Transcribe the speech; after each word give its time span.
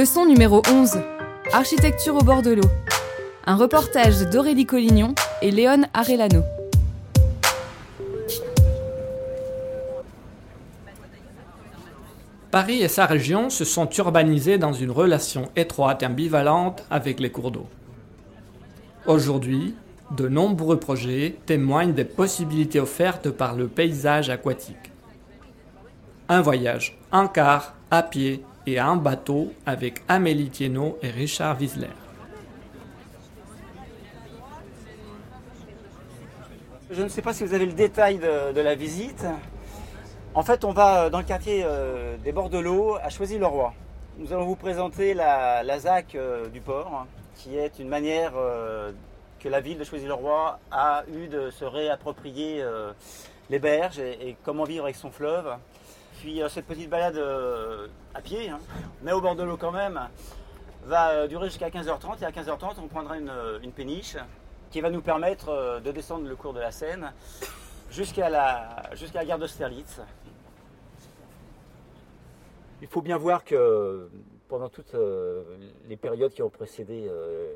Leçon 0.00 0.24
numéro 0.24 0.62
11. 0.66 0.98
Architecture 1.52 2.16
au 2.16 2.24
bord 2.24 2.40
de 2.40 2.52
l'eau. 2.52 2.70
Un 3.44 3.54
reportage 3.54 4.22
d'Aurélie 4.30 4.64
Collignon 4.64 5.14
et 5.42 5.50
Léon 5.50 5.82
Arellano. 5.92 6.42
Paris 12.50 12.80
et 12.80 12.88
sa 12.88 13.04
région 13.04 13.50
se 13.50 13.66
sont 13.66 13.90
urbanisés 13.90 14.56
dans 14.56 14.72
une 14.72 14.90
relation 14.90 15.50
étroite 15.54 16.02
et 16.02 16.06
ambivalente 16.06 16.82
avec 16.90 17.20
les 17.20 17.30
cours 17.30 17.50
d'eau. 17.50 17.66
Aujourd'hui, 19.04 19.74
de 20.12 20.28
nombreux 20.28 20.80
projets 20.80 21.36
témoignent 21.44 21.92
des 21.92 22.06
possibilités 22.06 22.80
offertes 22.80 23.28
par 23.28 23.54
le 23.54 23.68
paysage 23.68 24.30
aquatique. 24.30 24.92
Un 26.30 26.40
voyage 26.40 26.98
en 27.12 27.28
car, 27.28 27.74
à 27.90 28.02
pied 28.02 28.42
et 28.66 28.80
en 28.80 28.96
bateau 28.96 29.52
avec 29.66 30.02
Amélie 30.08 30.50
Thienot 30.50 30.98
et 31.02 31.10
Richard 31.10 31.58
Wiesler. 31.58 31.88
Je 36.90 37.02
ne 37.02 37.08
sais 37.08 37.22
pas 37.22 37.32
si 37.32 37.44
vous 37.44 37.54
avez 37.54 37.66
le 37.66 37.72
détail 37.72 38.18
de, 38.18 38.60
la 38.60 38.74
visite. 38.74 39.24
En 40.34 40.42
fait, 40.42 40.64
on 40.64 40.72
va 40.72 41.04
euh, 41.04 41.10
dans 41.10 41.18
le 41.18 41.24
quartier 41.24 41.62
euh, 41.64 42.16
des 42.16 42.32
bords 42.32 42.50
de 42.50 42.58
l'eau 42.58 42.96
à 43.00 43.10
Choisy-le-Roi. 43.10 43.72
Nous 44.18 44.32
allons 44.32 44.44
vous 44.44 44.56
présenter 44.56 45.14
la, 45.14 45.62
la 45.62 45.78
ZAC 45.78 46.16
euh, 46.16 46.48
du 46.48 46.60
port, 46.60 46.92
hein, 46.92 47.06
qui 47.36 47.56
est 47.56 47.78
une 47.78 47.88
manière 47.88 48.32
que 49.38 49.48
la 49.48 49.60
ville 49.60 49.78
de 49.78 49.84
Choisy-le-Roi 49.84 50.58
a 50.72 51.04
eu 51.14 51.28
de 51.28 51.50
se 51.50 51.64
réapproprier 51.64 52.62
les 53.48 53.58
berges 53.58 53.98
et, 53.98 54.36
comment 54.44 54.64
vivre 54.64 54.84
avec 54.84 54.96
son 54.96 55.10
fleuve. 55.10 55.54
Puis 56.20 56.42
cette 56.50 56.66
petite 56.66 56.90
balade 56.90 57.18
à 58.14 58.20
pied, 58.20 58.50
hein, 58.50 58.58
mais 59.02 59.12
au 59.12 59.20
bord 59.20 59.36
de 59.36 59.42
l'eau 59.42 59.56
quand 59.56 59.72
même, 59.72 59.98
va 60.84 61.26
durer 61.26 61.48
jusqu'à 61.48 61.70
15h30 61.70 62.20
et 62.20 62.24
à 62.24 62.30
15h30 62.30 62.74
on 62.82 62.88
prendra 62.88 63.16
une, 63.16 63.72
péniche 63.72 64.16
qui 64.70 64.80
va 64.80 64.90
nous 64.90 65.00
permettre 65.00 65.80
de 65.82 65.90
descendre 65.90 66.28
le 66.28 66.36
cours 66.36 66.52
de 66.52 66.60
la 66.60 66.72
Seine 66.72 67.12
jusqu'à 67.90 68.28
la, 68.28 68.82
jusqu'à 68.94 69.20
la 69.20 69.24
gare 69.24 69.38
d'Austerlitz. 69.38 70.00
Il 72.82 72.88
faut 72.88 73.02
bien 73.02 73.16
voir 73.16 73.44
que 73.44 74.08
pendant 74.50 74.68
toutes 74.68 74.94
euh, 74.96 75.44
les 75.88 75.96
périodes 75.96 76.32
qui 76.32 76.42
ont 76.42 76.50
précédé 76.50 77.06
euh, 77.08 77.52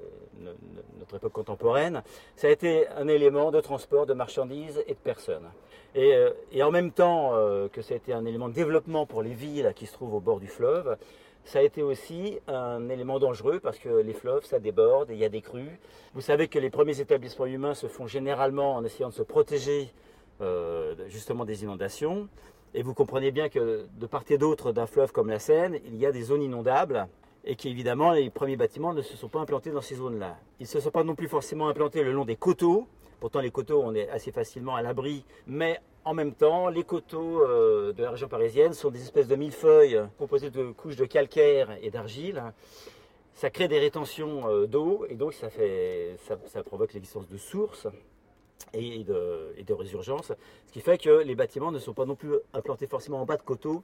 notre 0.98 1.16
époque 1.16 1.32
contemporaine, 1.32 2.02
ça 2.36 2.46
a 2.46 2.50
été 2.50 2.88
un 2.88 3.08
élément 3.08 3.50
de 3.50 3.60
transport 3.60 4.06
de 4.06 4.14
marchandises 4.14 4.82
et 4.86 4.94
de 4.94 4.98
personnes. 4.98 5.50
Et, 5.96 6.14
euh, 6.14 6.30
en 6.62 6.70
même 6.70 6.92
temps 6.92 7.32
que 7.72 7.82
ça 7.82 7.94
a 7.94 7.96
été 7.96 8.12
un 8.12 8.24
élément 8.24 8.48
de 8.48 8.54
développement 8.54 9.06
pour 9.06 9.22
les 9.22 9.34
villes 9.34 9.72
qui 9.74 9.86
se 9.86 9.92
trouvent 9.92 10.14
au 10.14 10.20
bord 10.20 10.38
du 10.38 10.46
fleuve, 10.46 10.96
ça 11.44 11.58
a 11.58 11.62
été 11.62 11.82
aussi 11.82 12.38
un 12.46 12.88
élément 12.88 13.18
dangereux 13.18 13.60
parce 13.60 13.78
que 13.78 13.88
les 13.88 14.14
fleuves, 14.14 14.44
ça 14.44 14.60
déborde 14.60 15.10
il 15.10 15.18
y 15.18 15.24
a 15.24 15.28
des 15.28 15.42
crues. 15.42 15.78
Vous 16.14 16.22
savez 16.22 16.48
que 16.48 16.58
les 16.58 16.70
premiers 16.70 17.00
établissements 17.00 17.46
humains 17.46 17.74
se 17.74 17.86
font 17.86 18.06
généralement 18.06 18.76
en 18.76 18.84
essayant 18.84 19.10
de 19.10 19.14
se 19.14 19.22
protéger 19.22 19.92
justement 21.08 21.44
des 21.44 21.64
inondations. 21.64 22.28
Et 22.76 22.82
vous 22.82 22.92
comprenez 22.92 23.30
bien 23.30 23.48
que 23.48 23.86
de 24.00 24.06
part 24.06 24.24
et 24.28 24.36
d'autre 24.36 24.72
d'un 24.72 24.86
fleuve 24.86 25.12
comme 25.12 25.28
la 25.28 25.38
Seine, 25.38 25.78
il 25.86 25.94
y 25.94 26.06
a 26.06 26.12
des 26.12 26.22
zones 26.22 26.42
inondables 26.42 27.06
et 27.44 27.54
qu'évidemment 27.54 28.12
les 28.12 28.30
premiers 28.30 28.56
bâtiments 28.56 28.92
ne 28.92 29.02
se 29.02 29.16
sont 29.16 29.28
pas 29.28 29.38
implantés 29.38 29.70
dans 29.70 29.80
ces 29.80 29.94
zones-là. 29.94 30.36
Ils 30.58 30.64
ne 30.64 30.68
se 30.68 30.80
sont 30.80 30.90
pas 30.90 31.04
non 31.04 31.14
plus 31.14 31.28
forcément 31.28 31.68
implantés 31.68 32.02
le 32.02 32.10
long 32.10 32.24
des 32.24 32.34
coteaux. 32.34 32.88
Pourtant 33.20 33.40
les 33.40 33.52
coteaux, 33.52 33.80
on 33.84 33.94
est 33.94 34.08
assez 34.08 34.32
facilement 34.32 34.74
à 34.74 34.82
l'abri, 34.82 35.24
mais 35.46 35.78
en 36.04 36.14
même 36.14 36.34
temps, 36.34 36.68
les 36.68 36.82
coteaux 36.82 37.42
euh, 37.42 37.92
de 37.92 38.02
la 38.02 38.10
région 38.10 38.26
parisienne 38.26 38.72
sont 38.72 38.90
des 38.90 39.02
espèces 39.02 39.28
de 39.28 39.36
millefeuilles 39.36 40.00
composées 40.18 40.50
de 40.50 40.72
couches 40.72 40.96
de 40.96 41.04
calcaire 41.04 41.78
et 41.80 41.90
d'argile. 41.90 42.42
Ça 43.34 43.50
crée 43.50 43.68
des 43.68 43.78
rétentions 43.78 44.48
euh, 44.48 44.66
d'eau 44.66 45.06
et 45.08 45.14
donc 45.14 45.32
ça, 45.32 45.48
fait, 45.48 46.16
ça, 46.26 46.36
ça 46.46 46.64
provoque 46.64 46.92
l'existence 46.92 47.28
de 47.28 47.36
sources 47.36 47.86
et 48.72 49.04
de, 49.04 49.72
résurgence, 49.72 50.32
ce 50.66 50.72
qui 50.72 50.80
fait 50.80 50.98
que 50.98 51.22
les 51.22 51.34
bâtiments 51.34 51.70
ne 51.70 51.78
sont 51.78 51.94
pas 51.94 52.04
non 52.04 52.16
plus 52.16 52.34
implantés 52.52 52.86
forcément 52.86 53.20
en 53.20 53.24
bas 53.24 53.36
de 53.36 53.42
coteaux, 53.42 53.82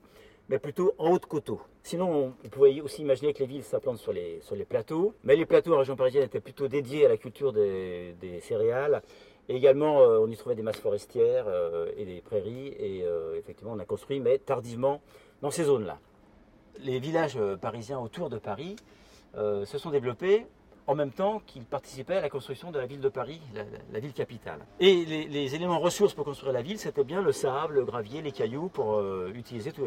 mais 0.49 0.59
plutôt 0.59 0.95
en 0.99 1.11
haut 1.11 1.19
de 1.19 1.25
coteaux. 1.25 1.61
Sinon, 1.83 2.35
on, 2.45 2.49
pouvait 2.49 2.81
aussi 2.81 3.03
imaginer 3.03 3.33
que 3.33 3.39
les 3.39 3.47
villes 3.47 3.63
s'implantent 3.63 3.99
sur 3.99 4.13
les, 4.13 4.41
plateaux, 4.69 5.15
mais 5.23 5.37
les 5.37 5.47
plateaux 5.47 5.75
en 5.75 5.79
région 5.79 5.97
parisienne 5.97 6.25
étaient 6.25 6.41
plutôt 6.41 6.67
dédiés 6.67 7.07
à 7.07 7.09
la 7.09 7.17
culture 7.17 7.53
des, 7.53 8.41
céréales, 8.43 9.03
et 9.49 9.57
également 9.57 10.01
euh, 10.01 10.19
on 10.19 10.29
y 10.29 10.37
trouvait 10.37 10.55
des 10.55 10.63
masses 10.63 10.81
forestières 10.81 11.47
euh, 11.49 11.91
et 11.97 12.05
des 12.05 12.21
prairies, 12.21 12.75
et 12.79 13.03
euh, 13.05 13.37
effectivement 13.39 13.73
on 13.73 13.79
a 13.79 13.85
construit, 13.85 14.21
mais 14.21 14.39
tardivement, 14.39 15.01
dans 15.41 15.51
ces 15.51 15.65
zones-là. 15.65 15.99
Les 16.81 16.99
villages 16.99 17.39
parisiens 17.61 17.99
autour 17.99 18.31
de 18.31 18.39
Paris 18.39 18.77
se 19.35 19.79
sont 19.79 19.91
développés 19.91 20.47
en 20.91 20.97
même 20.97 21.13
temps 21.13 21.41
qu'il 21.47 21.63
participait 21.63 22.17
à 22.17 22.21
la 22.21 22.29
construction 22.29 22.73
de 22.73 22.79
la 22.81 22.85
ville 22.85 23.01
de 23.01 23.09
Paris, 23.09 23.41
la, 23.93 24.01
ville 24.01 24.13
capitale. 24.13 24.59
Et 24.81 25.05
les, 25.05 25.55
éléments 25.55 25.79
ressources 25.79 26.15
pour 26.15 26.25
construire 26.25 26.53
la 26.53 26.63
ville, 26.63 26.81
c'était 26.81 27.05
bien 27.05 27.23
le 27.23 27.31
sable, 27.31 27.75
le 27.75 27.85
gravier, 27.85 28.23
les 28.23 28.33
cailloux 28.33 28.69
pour, 28.69 28.97
euh, 28.97 29.31
utiliser 29.33 29.71
tout, 29.71 29.87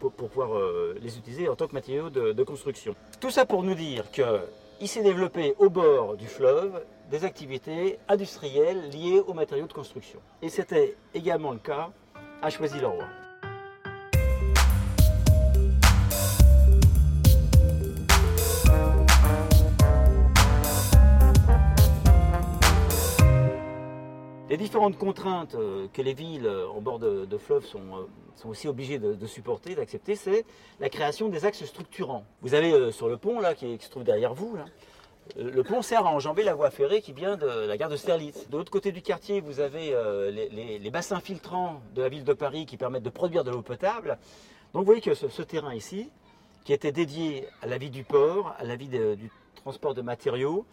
pour, 0.00 0.10
pour, 0.10 0.28
pouvoir 0.28 0.58
euh, 0.58 0.98
les 1.00 1.18
utiliser 1.18 1.48
en 1.48 1.54
tant 1.54 1.68
que 1.68 1.72
matériaux 1.72 2.10
de, 2.10 2.32
de 2.32 2.42
construction. 2.42 2.96
Tout 3.20 3.30
ça 3.30 3.46
pour 3.46 3.62
nous 3.62 3.76
dire 3.76 4.10
qu'il 4.10 4.88
s'est 4.88 5.04
développé 5.04 5.54
au 5.60 5.70
bord 5.70 6.16
du 6.16 6.26
fleuve 6.26 6.84
des 7.12 7.24
activités 7.24 8.00
industrielles 8.08 8.90
liées 8.90 9.22
aux 9.24 9.34
matériaux 9.34 9.68
de 9.68 9.72
construction. 9.72 10.18
Et 10.42 10.48
c'était 10.48 10.96
également 11.14 11.52
le 11.52 11.58
cas 11.58 11.90
à 12.42 12.50
Choisy-le-Roi. 12.50 13.23
Les 24.54 24.58
différentes 24.58 24.96
contraintes 24.96 25.56
euh, 25.56 25.88
que 25.92 26.00
les 26.00 26.14
villes 26.14 26.46
euh, 26.46 26.68
en 26.68 26.80
bord 26.80 27.00
de, 27.00 27.24
de 27.24 27.38
fleuves 27.38 27.64
sont, 27.64 27.82
euh, 27.96 28.48
aussi 28.48 28.68
obligées 28.68 29.00
de, 29.00 29.26
supporter, 29.26 29.74
d'accepter, 29.74 30.14
c'est 30.14 30.46
la 30.78 30.88
création 30.88 31.28
des 31.28 31.44
axes 31.44 31.64
structurants. 31.64 32.24
Vous 32.40 32.54
avez 32.54 32.92
sur 32.92 33.08
le 33.08 33.16
pont 33.16 33.40
là, 33.40 33.56
qui, 33.56 33.76
se 33.80 33.90
trouve 33.90 34.04
derrière 34.04 34.32
vous, 34.32 34.56
le 35.36 35.62
pont 35.64 35.82
sert 35.82 36.06
à 36.06 36.10
enjamber 36.10 36.44
la 36.44 36.54
voie 36.54 36.70
ferrée 36.70 37.02
qui 37.02 37.12
vient 37.12 37.36
de 37.36 37.66
la 37.66 37.76
gare 37.76 37.90
de 37.90 37.96
Sterlitz. 37.96 38.48
De 38.48 38.56
l'autre 38.56 38.70
côté 38.70 38.92
du 38.92 39.02
quartier, 39.02 39.40
vous 39.40 39.58
avez 39.58 39.92
les, 40.30 40.90
bassins 40.90 41.18
filtrants 41.18 41.80
de 41.96 42.02
la 42.02 42.08
ville 42.08 42.22
de 42.22 42.32
Paris 42.32 42.64
qui 42.64 42.76
permettent 42.76 43.02
de 43.02 43.10
produire 43.10 43.42
de 43.42 43.50
l'eau 43.50 43.62
potable. 43.62 44.18
Donc 44.72 44.82
vous 44.82 44.86
voyez 44.86 45.00
que 45.00 45.14
ce, 45.14 45.42
terrain 45.42 45.74
ici, 45.74 46.10
qui 46.64 46.72
était 46.72 46.92
dédié 46.92 47.48
à 47.60 47.66
la 47.66 47.78
vie 47.78 47.90
du 47.90 48.04
port, 48.04 48.54
à 48.58 48.62
la 48.64 48.76
vie 48.76 48.88
du 48.88 49.30
transport 49.56 49.94
de 49.94 50.02
matériaux, 50.02 50.64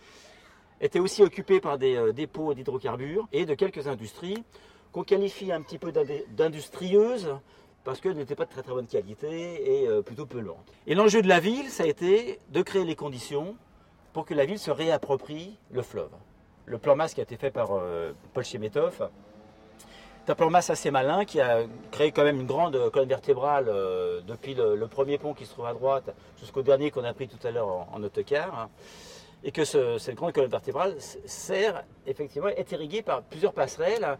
était 0.81 0.99
aussi 0.99 1.23
occupé 1.23 1.61
par 1.61 1.77
des 1.77 1.95
euh, 1.95 2.11
dépôts 2.11 2.53
d'hydrocarbures 2.53 3.27
et 3.31 3.45
de 3.45 3.53
quelques 3.53 3.87
industries 3.87 4.43
qu'on 4.91 5.03
qualifie 5.03 5.51
un 5.51 5.61
petit 5.61 5.77
peu 5.77 5.93
d'industrieuses 6.31 7.29
parce 7.83 8.01
qu'elles 8.01 8.17
n'étaient 8.17 8.35
pas 8.35 8.45
de 8.45 8.49
très 8.49 8.61
très 8.61 8.73
bonne 8.73 8.87
qualité 8.87 9.81
et 9.81 9.87
euh, 9.87 10.01
plutôt 10.01 10.25
peu 10.25 10.39
lentes. 10.39 10.71
Et 10.87 10.95
l'enjeu 10.95 11.21
de 11.21 11.27
la 11.27 11.39
ville, 11.39 11.69
ça 11.69 11.83
a 11.83 11.87
été 11.87 12.39
de 12.49 12.61
créer 12.61 12.83
les 12.83 12.95
conditions 12.95 13.55
pour 14.11 14.25
que 14.25 14.33
la 14.33 14.45
ville 14.45 14.59
se 14.59 14.71
réapproprie 14.71 15.57
le 15.71 15.81
fleuve. 15.81 16.11
Le 16.65 16.77
plan 16.77 16.95
masse 16.95 17.13
qui 17.13 17.21
a 17.21 17.23
été 17.23 17.37
fait 17.37 17.51
par 17.51 17.69
euh, 17.71 18.11
Paul 18.33 18.43
Chemetov, 18.43 19.09
c'est 20.25 20.31
un 20.31 20.35
plan 20.35 20.49
masse 20.51 20.69
assez 20.69 20.91
malin 20.91 21.25
qui 21.25 21.41
a 21.41 21.63
créé 21.89 22.11
quand 22.11 22.23
même 22.23 22.39
une 22.39 22.45
grande 22.45 22.91
colonne 22.91 23.09
vertébrale 23.09 23.65
depuis 24.27 24.53
le, 24.53 24.85
premier 24.85 25.17
pont 25.17 25.33
qui 25.33 25.47
se 25.47 25.53
trouve 25.53 25.65
à 25.65 25.73
droite 25.73 26.13
jusqu'au 26.39 26.61
dernier 26.61 26.91
qu'on 26.91 27.03
a 27.03 27.11
pris 27.11 27.27
tout 27.27 27.39
à 27.47 27.49
l'heure 27.49 27.87
en 27.91 28.03
autocar 28.03 28.69
et 29.43 29.51
que 29.51 29.65
ce, 29.65 29.97
cette 29.97 30.15
grande 30.15 30.33
colonne 30.33 30.51
vertébrale 30.51 30.95
sert 30.99 31.83
effectivement 32.05 32.49
est 32.49 32.71
irriguée 32.71 33.01
par 33.01 33.23
plusieurs 33.23 33.53
passerelles. 33.53 34.17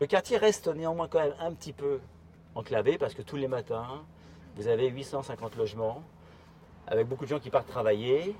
Le 0.00 0.06
quartier 0.06 0.36
reste 0.36 0.68
néanmoins 0.68 1.08
quand 1.08 1.20
même 1.20 1.34
un 1.40 1.52
petit 1.52 1.72
peu 1.72 2.00
enclavé 2.54 2.98
parce 2.98 3.14
que 3.14 3.22
tous 3.22 3.36
les 3.36 3.48
matins, 3.48 4.04
vous 4.56 4.68
avez 4.68 4.88
850 4.88 5.56
logements 5.56 6.02
avec 6.86 7.06
beaucoup 7.06 7.24
de 7.24 7.30
gens 7.30 7.38
qui 7.38 7.50
partent 7.50 7.68
travailler, 7.68 8.34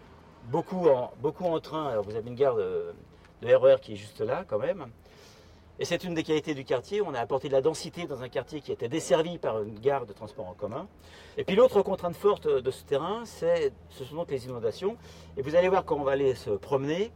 beaucoup 0.45 0.89
en, 0.89 1.61
train. 1.61 1.89
Alors 1.89 2.05
vous 2.05 2.17
avez 2.17 2.29
une 2.29 2.37
gare 2.37 2.57
de, 2.57 2.95
de 3.43 3.55
RER 3.55 3.77
qui 3.81 3.93
est 3.93 3.97
juste 3.97 4.21
là 4.21 4.45
quand 4.47 4.59
même. 4.59 4.87
Et 5.81 5.85
c'est 5.85 6.03
une 6.03 6.15
des 6.15 6.25
qualités 6.25 6.55
du 6.55 6.65
quartier. 6.65 7.03
On 7.03 7.15
a 7.15 7.21
apporté 7.21 7.49
de 7.49 7.53
la 7.53 7.61
densité 7.61 8.07
dans 8.07 8.23
un 8.23 8.29
quartier 8.29 8.61
qui 8.61 8.73
était 8.73 8.89
desservi 8.89 9.39
par 9.39 9.63
une 9.63 9.79
gare 9.79 10.07
de 10.07 10.13
transport 10.13 10.49
en 10.49 10.55
commun. 10.55 10.89
Et 11.37 11.45
puis 11.45 11.55
l'autre 11.55 11.83
contrainte 11.83 12.17
forte 12.17 12.49
de 12.49 12.71
ce 12.71 12.85
terrain, 12.85 13.23
c'est, 13.25 13.73
ce 13.91 14.05
sont 14.05 14.17
donc 14.17 14.31
les 14.31 14.47
inondations. 14.47 14.97
Et 15.37 15.43
vous 15.43 15.55
allez 15.55 15.69
voir 15.69 15.85
quand 15.85 15.97
on 15.97 16.03
va 16.03 16.13
aller 16.13 16.35
se 16.35 16.51
promener, 16.51 17.13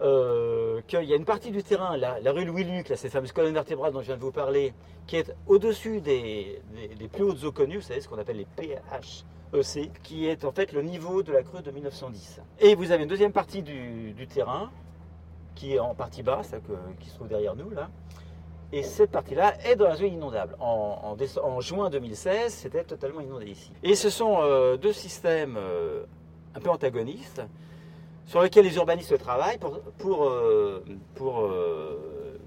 euh, 0.00 0.82
qu'il 0.86 1.04
y 1.04 1.12
a 1.12 1.16
une 1.16 1.24
partie 1.24 1.50
du 1.50 1.62
terrain, 1.62 1.96
la, 1.96 2.32
rue 2.32 2.44
Louis-Luc, 2.44 2.92
cette 2.96 3.12
fameuse 3.12 3.32
colonne 3.32 3.54
vertébrale 3.54 3.92
dont 3.92 4.00
je 4.00 4.06
viens 4.06 4.16
de 4.16 4.20
vous 4.20 4.32
parler, 4.32 4.74
qui 5.06 5.16
est 5.16 5.34
au-dessus 5.46 6.00
des, 6.00 6.60
plus 7.12 7.22
hautes 7.22 7.44
eaux 7.44 7.52
connues, 7.52 7.76
vous 7.76 7.82
savez 7.82 8.00
ce 8.00 8.08
qu'on 8.08 8.18
appelle 8.18 8.38
les 8.38 8.46
PHEC, 8.56 10.02
qui 10.02 10.26
est 10.26 10.44
en 10.44 10.52
fait 10.52 10.72
le 10.72 10.82
niveau 10.82 11.22
de 11.22 11.32
la 11.32 11.42
crue 11.42 11.62
de 11.62 11.70
1910. 11.70 12.40
Et 12.60 12.74
vous 12.74 12.90
avez 12.90 13.04
une 13.04 13.08
deuxième 13.08 13.32
partie 13.32 13.62
du 13.62 14.26
terrain, 14.26 14.70
qui 15.54 15.74
est 15.74 15.78
en 15.78 15.94
partie 15.94 16.22
basse, 16.22 16.54
qui 17.00 17.08
se 17.08 17.14
trouve 17.14 17.28
derrière 17.28 17.56
nous 17.56 17.70
là. 17.70 17.88
Et 18.72 18.82
cette 18.82 19.12
partie-là 19.12 19.54
est 19.64 19.76
dans 19.76 19.86
la 19.86 19.94
zone 19.94 20.14
inondable. 20.14 20.56
En, 20.58 21.16
juin 21.60 21.90
2016, 21.90 22.52
c'était 22.52 22.82
totalement 22.82 23.20
inondé 23.20 23.46
ici. 23.46 23.70
Et 23.84 23.94
ce 23.94 24.10
sont 24.10 24.38
euh, 24.40 24.76
deux 24.76 24.92
systèmes 24.92 25.56
euh, 25.56 26.04
un 26.56 26.60
peu 26.60 26.70
antagonistes 26.70 27.40
sur 28.26 28.42
lesquels 28.42 28.64
les 28.64 28.74
urbanistes 28.74 29.16
travaillent 29.16 29.58
pour, 29.58 29.80
pour, 29.98 30.24
euh, 30.24 30.82
pour, 31.14 31.48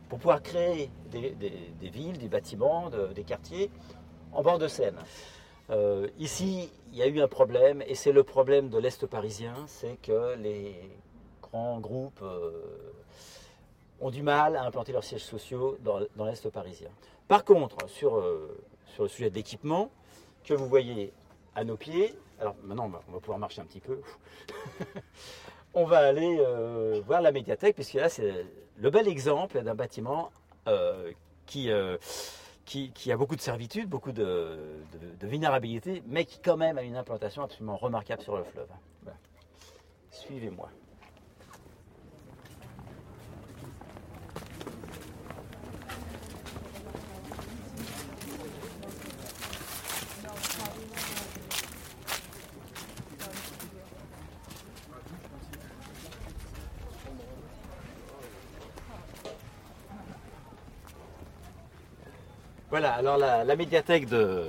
pour 0.10 0.20
pouvoir 0.20 0.42
créer 0.42 0.90
des, 1.12 1.34
villes, 1.82 2.18
des 2.18 2.28
bâtiments, 2.28 2.90
des 3.16 3.24
quartiers 3.24 3.72
en 4.34 4.42
bord 4.42 4.58
de 4.58 4.68
Seine. 4.68 4.98
ici, 6.20 6.70
il 6.92 6.98
y 6.98 7.04
a 7.04 7.08
eu 7.08 7.22
un 7.22 7.30
problème, 7.30 7.82
et 7.88 7.96
c'est 7.96 8.12
le 8.12 8.24
problème 8.24 8.70
de 8.70 8.78
l'Est 8.78 9.06
parisien, 9.06 9.54
c'est 9.68 9.98
que 10.02 10.36
les 10.36 10.76
grands 11.52 11.80
groupes 11.80 12.24
ont 14.00 14.12
du 14.12 14.22
mal 14.22 14.56
à 14.56 14.64
implanter 14.64 14.92
leurs 14.92 15.04
sièges 15.04 15.24
sociaux 15.24 15.78
dans, 15.82 16.26
l'Est 16.26 16.50
parisien. 16.50 16.90
Par 17.28 17.44
contre, 17.44 17.90
sur, 17.90 18.18
euh, 18.18 18.58
sur 18.86 19.04
le 19.04 19.10
sujet 19.10 19.30
de 19.30 19.36
l'équipement, 19.36 19.90
que 20.44 20.54
vous 20.54 20.68
voyez 20.68 21.14
à 21.56 21.64
nos 21.64 21.78
pieds, 21.78 22.14
alors 22.40 22.56
maintenant 22.64 22.86
on 22.86 23.12
va, 23.12 23.20
pouvoir 23.20 23.40
marcher 23.40 23.62
un 23.62 23.66
petit 23.66 23.80
peu, 23.80 24.00
on 25.74 25.86
va 25.86 26.00
aller 26.00 26.38
euh, 26.40 27.02
voir 27.06 27.22
la 27.22 27.32
médiathèque, 27.32 27.76
puisque 27.76 27.96
là 27.96 28.10
c'est 28.10 28.46
le 28.78 28.90
bel 28.90 29.08
exemple 29.08 29.62
d'un 29.62 29.76
bâtiment 29.76 30.32
euh, 30.68 31.12
qui, 31.46 31.70
qui, 32.66 33.12
a 33.12 33.18
beaucoup 33.18 33.36
de 33.36 33.42
servitude, 33.42 33.90
beaucoup 33.90 34.12
de, 34.12 34.60
de, 35.20 35.28
vulnérabilité, 35.28 36.04
mais 36.06 36.26
qui 36.26 36.40
quand 36.40 36.58
même 36.58 36.78
a 36.78 36.84
une 36.84 36.96
implantation 36.96 37.42
absolument 37.44 37.78
remarquable 37.78 38.22
sur 38.22 38.38
le 38.38 38.44
fleuve. 38.44 38.68
Suivez-moi. 40.12 40.70
Voilà, 62.80 62.94
alors 62.94 63.18
la, 63.18 63.56
médiathèque 63.56 64.08
de, 64.08 64.44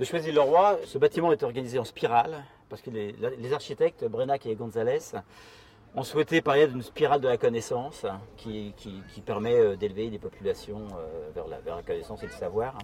de 0.00 0.04
Choisy-le-Roi, 0.04 0.80
ce 0.84 0.98
bâtiment 0.98 1.30
est 1.30 1.44
organisé 1.44 1.78
en 1.78 1.84
spirale, 1.84 2.42
parce 2.68 2.82
que 2.82 2.90
les, 2.90 3.52
architectes, 3.52 4.04
Brenac 4.04 4.46
et 4.46 4.56
Gonzalez, 4.56 4.98
ont 5.94 6.02
souhaité 6.02 6.40
parler 6.40 6.66
d'une 6.66 6.82
spirale 6.82 7.20
de 7.20 7.28
la 7.28 7.36
connaissance 7.36 8.04
qui, 8.36 8.74
permet 9.24 9.54
euh, 9.54 9.76
d'élever 9.76 10.10
des 10.10 10.18
populations 10.18 10.88
euh, 10.98 11.30
vers 11.36 11.46
la, 11.46 11.82
connaissance 11.82 12.20
et 12.24 12.26
le 12.26 12.32
savoir 12.32 12.76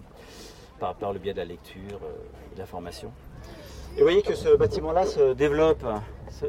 par, 0.79 1.11
le 1.11 1.19
biais 1.19 1.33
de 1.33 1.39
la 1.39 1.45
lecture 1.45 1.99
euh, 2.03 2.49
et 2.49 2.55
de 2.55 2.59
la 2.59 2.65
formation. 2.65 3.11
Et 3.95 3.97
vous 3.97 4.03
voyez 4.03 4.21
que 4.21 4.35
ce 4.35 4.55
bâtiment-là 4.55 5.05
se 5.05 5.33
développe, 5.33 5.85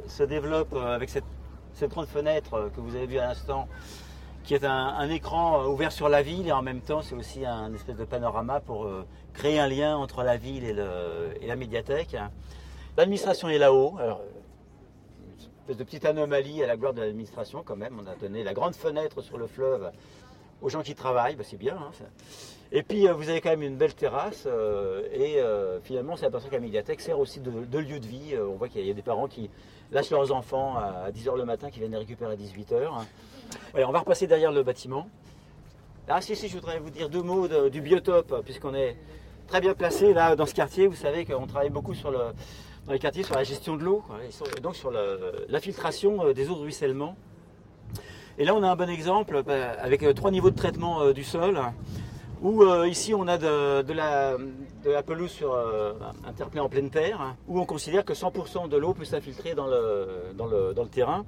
se, 0.06 0.22
développe 0.22 0.72
avec 0.72 1.08
cette, 1.08 1.24
cette 1.74 1.90
grande 1.90 2.06
fenêtre 2.06 2.70
que 2.76 2.80
vous 2.80 2.94
avez 2.94 3.06
vue 3.06 3.18
à 3.18 3.26
l'instant, 3.26 3.66
qui 4.48 4.54
est 4.54 4.64
un, 4.64 5.10
écran 5.10 5.60
euh, 5.60 5.66
ouvert 5.66 5.92
sur 5.92 6.08
la 6.08 6.22
ville 6.22 6.48
et 6.48 6.52
en 6.52 6.62
même 6.62 6.80
temps 6.80 7.02
c'est 7.02 7.14
aussi 7.14 7.44
un 7.44 7.70
espèce 7.74 7.96
de 7.96 8.06
panorama 8.06 8.60
pour 8.60 8.86
euh, 8.86 9.04
créer 9.34 9.60
un 9.60 9.66
lien 9.66 9.94
entre 9.94 10.22
la 10.22 10.38
ville 10.38 10.64
et, 10.64 11.46
la 11.46 11.54
médiathèque. 11.54 12.16
L'administration 12.96 13.50
est 13.50 13.58
là-haut. 13.58 13.96
Alors, 13.98 14.22
une 14.22 15.50
espèce 15.60 15.76
de 15.76 15.84
petite 15.84 16.06
anomalie 16.06 16.64
à 16.64 16.66
la 16.66 16.78
gloire 16.78 16.94
de 16.94 17.02
l'administration 17.02 17.62
quand 17.62 17.76
même. 17.76 18.00
On 18.02 18.06
a 18.06 18.14
donné 18.14 18.42
la 18.42 18.54
grande 18.54 18.74
fenêtre 18.74 19.20
sur 19.20 19.36
le 19.36 19.46
fleuve 19.46 19.92
aux 20.62 20.70
gens 20.70 20.80
qui 20.80 20.94
travaillent, 20.94 21.36
bah, 21.36 21.44
c'est 21.44 21.58
bien. 21.58 21.76
Hein, 21.76 21.90
et 22.70 22.82
puis 22.82 23.06
euh, 23.08 23.12
vous 23.12 23.28
avez 23.28 23.40
quand 23.40 23.50
même 23.50 23.62
une 23.62 23.76
belle 23.76 23.94
terrasse 23.94 24.46
et 25.12 25.38
finalement 25.82 26.16
c'est 26.16 26.24
l'impression 26.24 26.48
que 26.48 26.54
la 26.54 26.60
médiathèque 26.60 27.00
sert 27.00 27.18
aussi 27.18 27.40
de, 27.40 27.78
lieu 27.78 28.00
de 28.00 28.06
vie. 28.06 28.34
on 28.38 28.56
voit 28.56 28.68
qu'il 28.68 28.84
y 28.84 28.90
a 28.90 28.94
des 28.94 29.02
parents 29.02 29.26
qui 29.26 29.50
lâchent 29.90 30.10
leurs 30.10 30.32
enfants 30.32 30.76
à 30.76 31.10
10h 31.10 31.36
le 31.36 31.44
matin, 31.44 31.70
qui 31.70 31.78
viennent 31.78 31.92
les 31.92 31.98
récupérer 31.98 32.32
à 32.32 32.36
18h 32.36 32.90
on 33.74 33.92
va 33.92 33.98
repasser 34.00 34.26
derrière 34.26 34.52
le 34.52 34.62
bâtiment. 34.62 35.08
Ah 36.08 36.20
si, 36.20 36.36
si, 36.36 36.48
je 36.48 36.54
voudrais 36.54 36.78
vous 36.78 36.90
dire 36.90 37.08
deux 37.08 37.22
mots 37.22 37.48
du 37.68 37.80
biotope, 37.80 38.42
puisqu'on 38.44 38.74
est 38.74 38.96
très 39.46 39.60
bien 39.60 39.74
placé 39.74 40.12
là 40.12 40.36
dans 40.36 40.46
ce 40.46 40.54
quartier. 40.54 40.86
Vous 40.86 40.96
savez 40.96 41.24
qu'on 41.24 41.46
travaille 41.46 41.70
beaucoup 41.70 41.92
le, 41.92 42.32
dans 42.86 42.92
les 42.92 42.98
quartiers 42.98 43.22
sur 43.22 43.34
la 43.34 43.44
gestion 43.44 43.76
de 43.76 43.84
l'eau, 43.84 44.02
et 44.56 44.60
donc 44.60 44.76
sur 44.76 44.90
l'infiltration 45.48 46.24
euh, 46.24 46.32
des 46.32 46.48
eaux 46.48 46.54
de 46.54 46.60
ruissellement. 46.60 47.16
Et 48.38 48.44
là, 48.44 48.54
on 48.54 48.62
a 48.62 48.70
un 48.70 48.76
bon 48.76 48.88
exemple 48.88 49.42
bah, 49.42 49.72
avec 49.80 50.02
euh, 50.02 50.14
trois 50.14 50.30
niveaux 50.30 50.50
de 50.50 50.56
traitement 50.56 51.02
euh, 51.02 51.12
du 51.12 51.24
sol. 51.24 51.60
Où 52.40 52.64
ici 52.84 53.14
on 53.14 53.26
a 53.26 53.36
de, 53.36 53.92
la, 53.92 54.36
pelouse 55.02 55.30
sur 55.30 55.56
un 55.56 56.32
terre-plein 56.32 56.62
en 56.62 56.68
pleine 56.68 56.90
terre, 56.90 57.34
où 57.48 57.60
on 57.60 57.64
considère 57.64 58.04
que 58.04 58.12
100% 58.12 58.68
de 58.68 58.76
l'eau 58.76 58.94
peut 58.94 59.04
s'infiltrer 59.04 59.54
dans 59.54 59.66
le 59.66 60.88
terrain. 60.90 61.24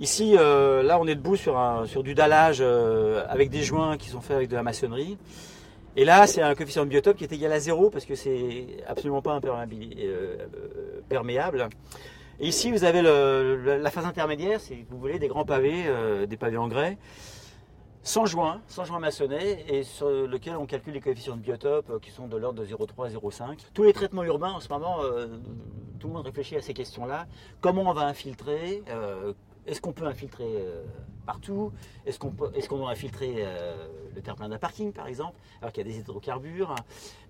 Ici, 0.00 0.34
euh, 0.38 0.82
là, 0.82 0.98
on 0.98 1.06
est 1.06 1.14
debout 1.14 1.36
sur, 1.36 2.02
du 2.02 2.14
dallage 2.14 2.60
euh, 2.62 3.22
avec 3.28 3.50
des 3.50 3.62
joints 3.62 3.98
qui 3.98 4.08
sont 4.08 4.22
faits 4.22 4.36
avec 4.36 4.48
de 4.48 4.56
la 4.56 4.62
maçonnerie. 4.62 5.18
Et 5.94 6.06
là, 6.06 6.26
c'est 6.26 6.40
un 6.40 6.54
coefficient 6.54 6.84
de 6.84 6.88
biotope 6.88 7.18
qui 7.18 7.24
est 7.24 7.32
égal 7.32 7.52
à 7.52 7.60
zéro 7.60 7.90
parce 7.90 8.06
que 8.06 8.14
c'est 8.14 8.78
absolument 8.88 9.20
pas 9.20 9.38
euh, 9.44 10.36
perméable. 11.10 11.68
Et 12.40 12.48
ici, 12.48 12.70
vous 12.70 12.84
avez 12.84 13.02
la 13.02 13.90
phase 13.90 14.06
intermédiaire, 14.06 14.58
si 14.58 14.86
vous 14.88 14.98
voulez, 14.98 15.18
des 15.18 15.28
grands 15.28 15.44
pavés, 15.44 15.84
des 16.26 16.38
pavés 16.38 16.56
en 16.56 16.68
grès, 16.68 16.96
sans 18.02 18.26
joints, 18.26 18.60
sans 18.66 18.84
joints 18.84 18.98
maçonnés, 18.98 19.64
et 19.68 19.82
sur 19.82 20.08
lequel 20.08 20.56
on 20.56 20.66
calcule 20.66 20.94
les 20.94 21.00
coefficients 21.00 21.36
de 21.36 21.42
biotope 21.42 22.00
qui 22.00 22.10
sont 22.10 22.28
de 22.28 22.36
l'ordre 22.36 22.60
de 22.62 22.66
0,3 22.66 23.06
à 23.06 23.10
0,5. 23.10 23.58
Tous 23.74 23.82
les 23.82 23.92
traitements 23.92 24.24
urbains, 24.24 24.52
en 24.52 24.60
ce 24.60 24.68
moment, 24.68 24.98
tout 25.98 26.08
le 26.08 26.14
monde 26.14 26.24
réfléchit 26.24 26.56
à 26.56 26.62
ces 26.62 26.74
questions-là. 26.74 27.26
Comment 27.60 27.90
on 27.90 27.92
va 27.92 28.06
infiltrer 28.06 28.82
est-ce 29.70 29.80
qu'on 29.80 29.92
peut 29.92 30.06
infiltrer 30.06 30.44
euh, 30.44 30.82
partout? 31.24 31.72
Est-ce 32.04 32.18
qu'on 32.18 32.76
doit 32.76 32.90
infiltrer 32.90 33.36
euh, 33.38 33.76
le 34.14 34.20
terre-plein 34.20 34.48
d'un 34.48 34.58
parking, 34.58 34.92
par 34.92 35.06
exemple 35.06 35.38
Alors 35.62 35.72
qu'il 35.72 35.86
y 35.86 35.88
a 35.88 35.92
des 35.92 36.00
hydrocarbures? 36.00 36.74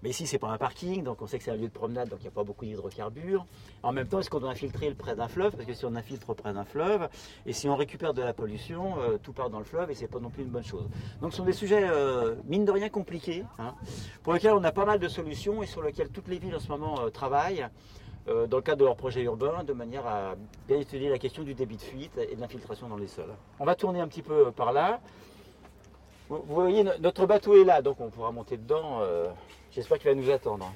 Mais 0.03 0.09
ici, 0.09 0.27
c'est 0.27 0.39
pas 0.39 0.49
un 0.49 0.57
parking, 0.57 1.05
donc 1.05 1.21
on 1.21 1.27
sait 1.27 1.37
que 1.37 1.45
c'est 1.45 1.51
un 1.51 1.57
lieu 1.57 1.69
de 1.69 1.73
promenade, 1.73 2.09
donc 2.09 2.21
il 2.21 2.23
n'y 2.23 2.29
a 2.29 2.33
pas 2.33 2.43
beaucoup 2.43 2.65
d'hydrocarbures. 2.65 3.45
En 3.83 3.93
même 3.93 4.09
temps, 4.09 4.21
est-ce 4.21 4.31
qu'on 4.31 4.41
doit 4.41 4.51
infiltrer 4.51 4.91
près 4.95 5.15
d'un 5.15 5.29
fleuve? 5.29 5.55
Parce 5.55 5.67
que 5.67 5.75
si 5.75 5.85
on 5.85 5.95
infiltre 5.95 6.35
près 6.35 6.55
d'un 6.55 6.65
fleuve, 6.65 7.11
et 7.45 7.53
si 7.53 7.69
on 7.69 7.77
récupère 7.77 8.15
de 8.15 8.23
la 8.23 8.33
pollution, 8.33 8.99
euh, 9.01 9.19
tout 9.23 9.35
part 9.35 9.51
dans 9.51 9.59
le 9.59 9.67
fleuve, 9.67 9.91
et 9.91 9.95
c'est 9.95 10.09
pas 10.09 10.19
non 10.19 10.31
plus 10.31 10.45
une 10.45 10.51
bonne 10.51 10.65
chose. 10.65 10.89
Donc 11.21 11.33
ce 11.33 11.37
sont 11.37 11.45
des 11.45 11.53
sujets, 11.53 11.87
mine 12.47 12.65
de 12.65 12.73
rien, 12.73 12.89
compliqués, 12.89 13.45
hein, 13.59 13.75
pour 14.23 14.33
lesquels 14.33 14.55
on 14.55 14.65
a 14.65 14.73
pas 14.73 14.87
mal 14.87 14.99
de 14.99 15.09
solutions, 15.09 15.63
et 15.63 15.67
sur 15.67 15.83
lesquels 15.83 16.09
toutes 16.09 16.29
les 16.29 16.39
villes 16.39 16.57
en 16.57 16.61
ce 16.61 16.69
moment 16.69 17.11
travaillent. 17.11 17.67
Euh, 18.31 18.47
dans 18.47 18.59
le 18.59 18.63
cadre 18.63 18.79
de 18.79 18.85
leur 18.85 18.97
projet 18.97 19.23
urbain, 19.23 19.65
de 19.65 19.73
manière 19.73 20.07
à 20.07 20.35
bien 20.69 20.79
étudier 20.79 21.09
la 21.11 21.19
question 21.19 21.43
du 21.43 21.55
débit 21.55 21.77
de 21.77 21.83
fuite 21.83 22.17
et 22.17 22.37
de 22.37 22.41
l'infiltration 22.41 22.89
dans 22.89 22.97
les 22.97 23.09
sols. 23.09 23.35
On 23.59 23.65
va 23.65 23.75
tourner 23.75 24.01
un 24.01 24.07
petit 24.07 24.23
peu 24.23 24.53
par 24.53 24.73
là. 24.73 25.01
Vous, 26.29 26.43
voyez, 26.47 26.85
notre 27.01 27.27
bateau 27.27 27.61
est 27.61 27.65
là, 27.65 27.83
donc 27.83 28.01
on 28.01 28.09
pourra 28.09 28.31
monter 28.31 28.57
dedans. 28.57 29.01
Euh, 29.01 29.27
j'espère 29.73 29.99
qu'il 29.99 30.11
va 30.11 30.15
nous 30.15 30.31
attendre. 30.31 30.73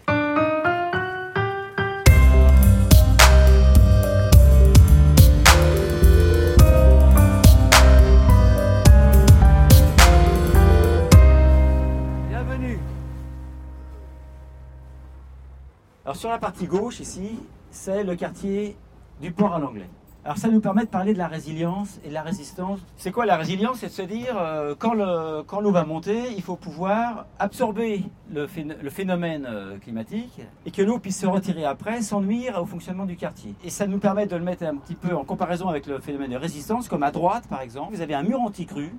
Alors 16.05 16.17
sur 16.17 16.29
la 16.29 16.37
partie 16.37 16.67
gauche 16.67 17.01
ici, 17.01 17.31
c'est 17.71 18.05
le 18.05 18.15
quartier 18.15 18.77
du 19.23 19.33
port 19.33 19.55
à 19.55 19.59
l'anglais. 19.59 19.89
Alors 20.23 20.37
ça 20.37 20.49
nous 20.49 20.61
permet 20.61 20.83
de 20.83 20.89
parler 20.89 21.15
de 21.15 21.19
la 21.19 21.29
résilience 21.29 21.99
et 22.05 22.11
de 22.11 22.13
la 22.13 22.21
résistance. 22.21 22.79
C'est 22.97 23.11
quoi 23.11 23.25
la 23.25 23.39
résilience? 23.39 23.79
C'est 23.79 23.87
de 23.87 23.93
se 23.93 24.03
dire, 24.03 24.37
euh, 24.37 24.75
quand 24.77 24.93
l'eau 24.93 25.73
va 25.73 25.85
monter, 25.87 26.31
il 26.37 26.43
faut 26.43 26.57
pouvoir 26.57 27.25
absorber 27.39 28.03
le, 28.31 28.47
phénomène 28.47 29.47
euh, 29.49 29.79
climatique 29.79 30.43
et 30.67 30.71
que 30.71 30.83
l'eau 30.83 30.99
puisse 30.99 31.19
se 31.19 31.27
retirer 31.27 31.65
après 31.65 32.03
sans 32.03 32.21
nuire 32.21 32.61
au 32.61 32.67
fonctionnement 32.67 33.07
du 33.07 33.17
quartier. 33.17 33.55
Et 33.65 33.71
ça 33.71 33.87
nous 33.87 33.99
permet 33.99 34.27
de 34.27 34.37
le 34.37 34.45
mettre 34.45 34.65
un 34.65 34.77
petit 34.77 34.97
peu 34.97 35.17
en 35.17 35.25
comparaison 35.25 35.71
avec 35.71 35.87
le 35.87 36.01
phénomène 36.01 36.33
de 36.33 36.37
résistance, 36.37 36.87
comme 36.87 37.03
à 37.03 37.13
droite 37.13 37.45
par 37.49 37.63
exemple, 37.63 37.95
vous 37.95 38.03
avez 38.03 38.15
un 38.15 38.25
mur 38.25 38.43
anti-crue 38.43 38.93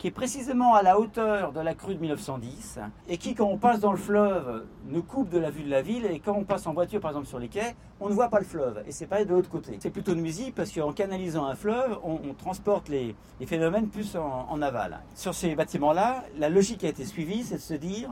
qui 0.00 0.06
est 0.06 0.10
précisément 0.10 0.74
à 0.74 0.82
la 0.82 0.98
hauteur 0.98 1.52
de 1.52 1.60
la 1.60 1.74
crue 1.74 1.94
de 1.94 2.00
1910 2.00 2.78
et 3.10 3.18
qui, 3.18 3.34
quand 3.34 3.44
on 3.44 3.58
passe 3.58 3.80
dans 3.80 3.92
le 3.92 3.98
fleuve, 3.98 4.64
nous 4.88 5.02
coupe 5.02 5.28
de 5.28 5.38
la 5.38 5.50
vue 5.50 5.62
de 5.62 5.68
la 5.68 5.82
ville. 5.82 6.06
Et 6.06 6.20
quand 6.20 6.32
on 6.32 6.44
passe 6.44 6.66
en 6.66 6.72
voiture, 6.72 7.00
par 7.00 7.10
exemple, 7.10 7.26
sur 7.26 7.38
les 7.38 7.48
quais, 7.48 7.76
on 8.00 8.08
ne 8.08 8.14
voit 8.14 8.30
pas 8.30 8.38
le 8.38 8.46
fleuve. 8.46 8.82
Et 8.86 8.92
c'est 8.92 9.04
pareil 9.04 9.26
de 9.26 9.34
l'autre 9.34 9.50
côté. 9.50 9.76
C'est 9.78 9.90
plutôt 9.90 10.14
nuisible 10.14 10.52
parce 10.56 10.72
qu'en 10.72 10.94
canalisant 10.94 11.44
un 11.44 11.54
fleuve, 11.54 11.98
on, 12.02 12.32
transporte 12.32 12.88
les, 12.88 13.14
phénomènes 13.44 13.88
plus 13.88 14.16
en, 14.16 14.62
aval. 14.62 15.00
Sur 15.14 15.34
ces 15.34 15.54
bâtiments-là, 15.54 16.24
la 16.38 16.48
logique 16.48 16.82
a 16.82 16.88
été 16.88 17.04
suivie, 17.04 17.44
c'est 17.44 17.56
de 17.56 17.60
se 17.60 17.74
dire 17.74 18.08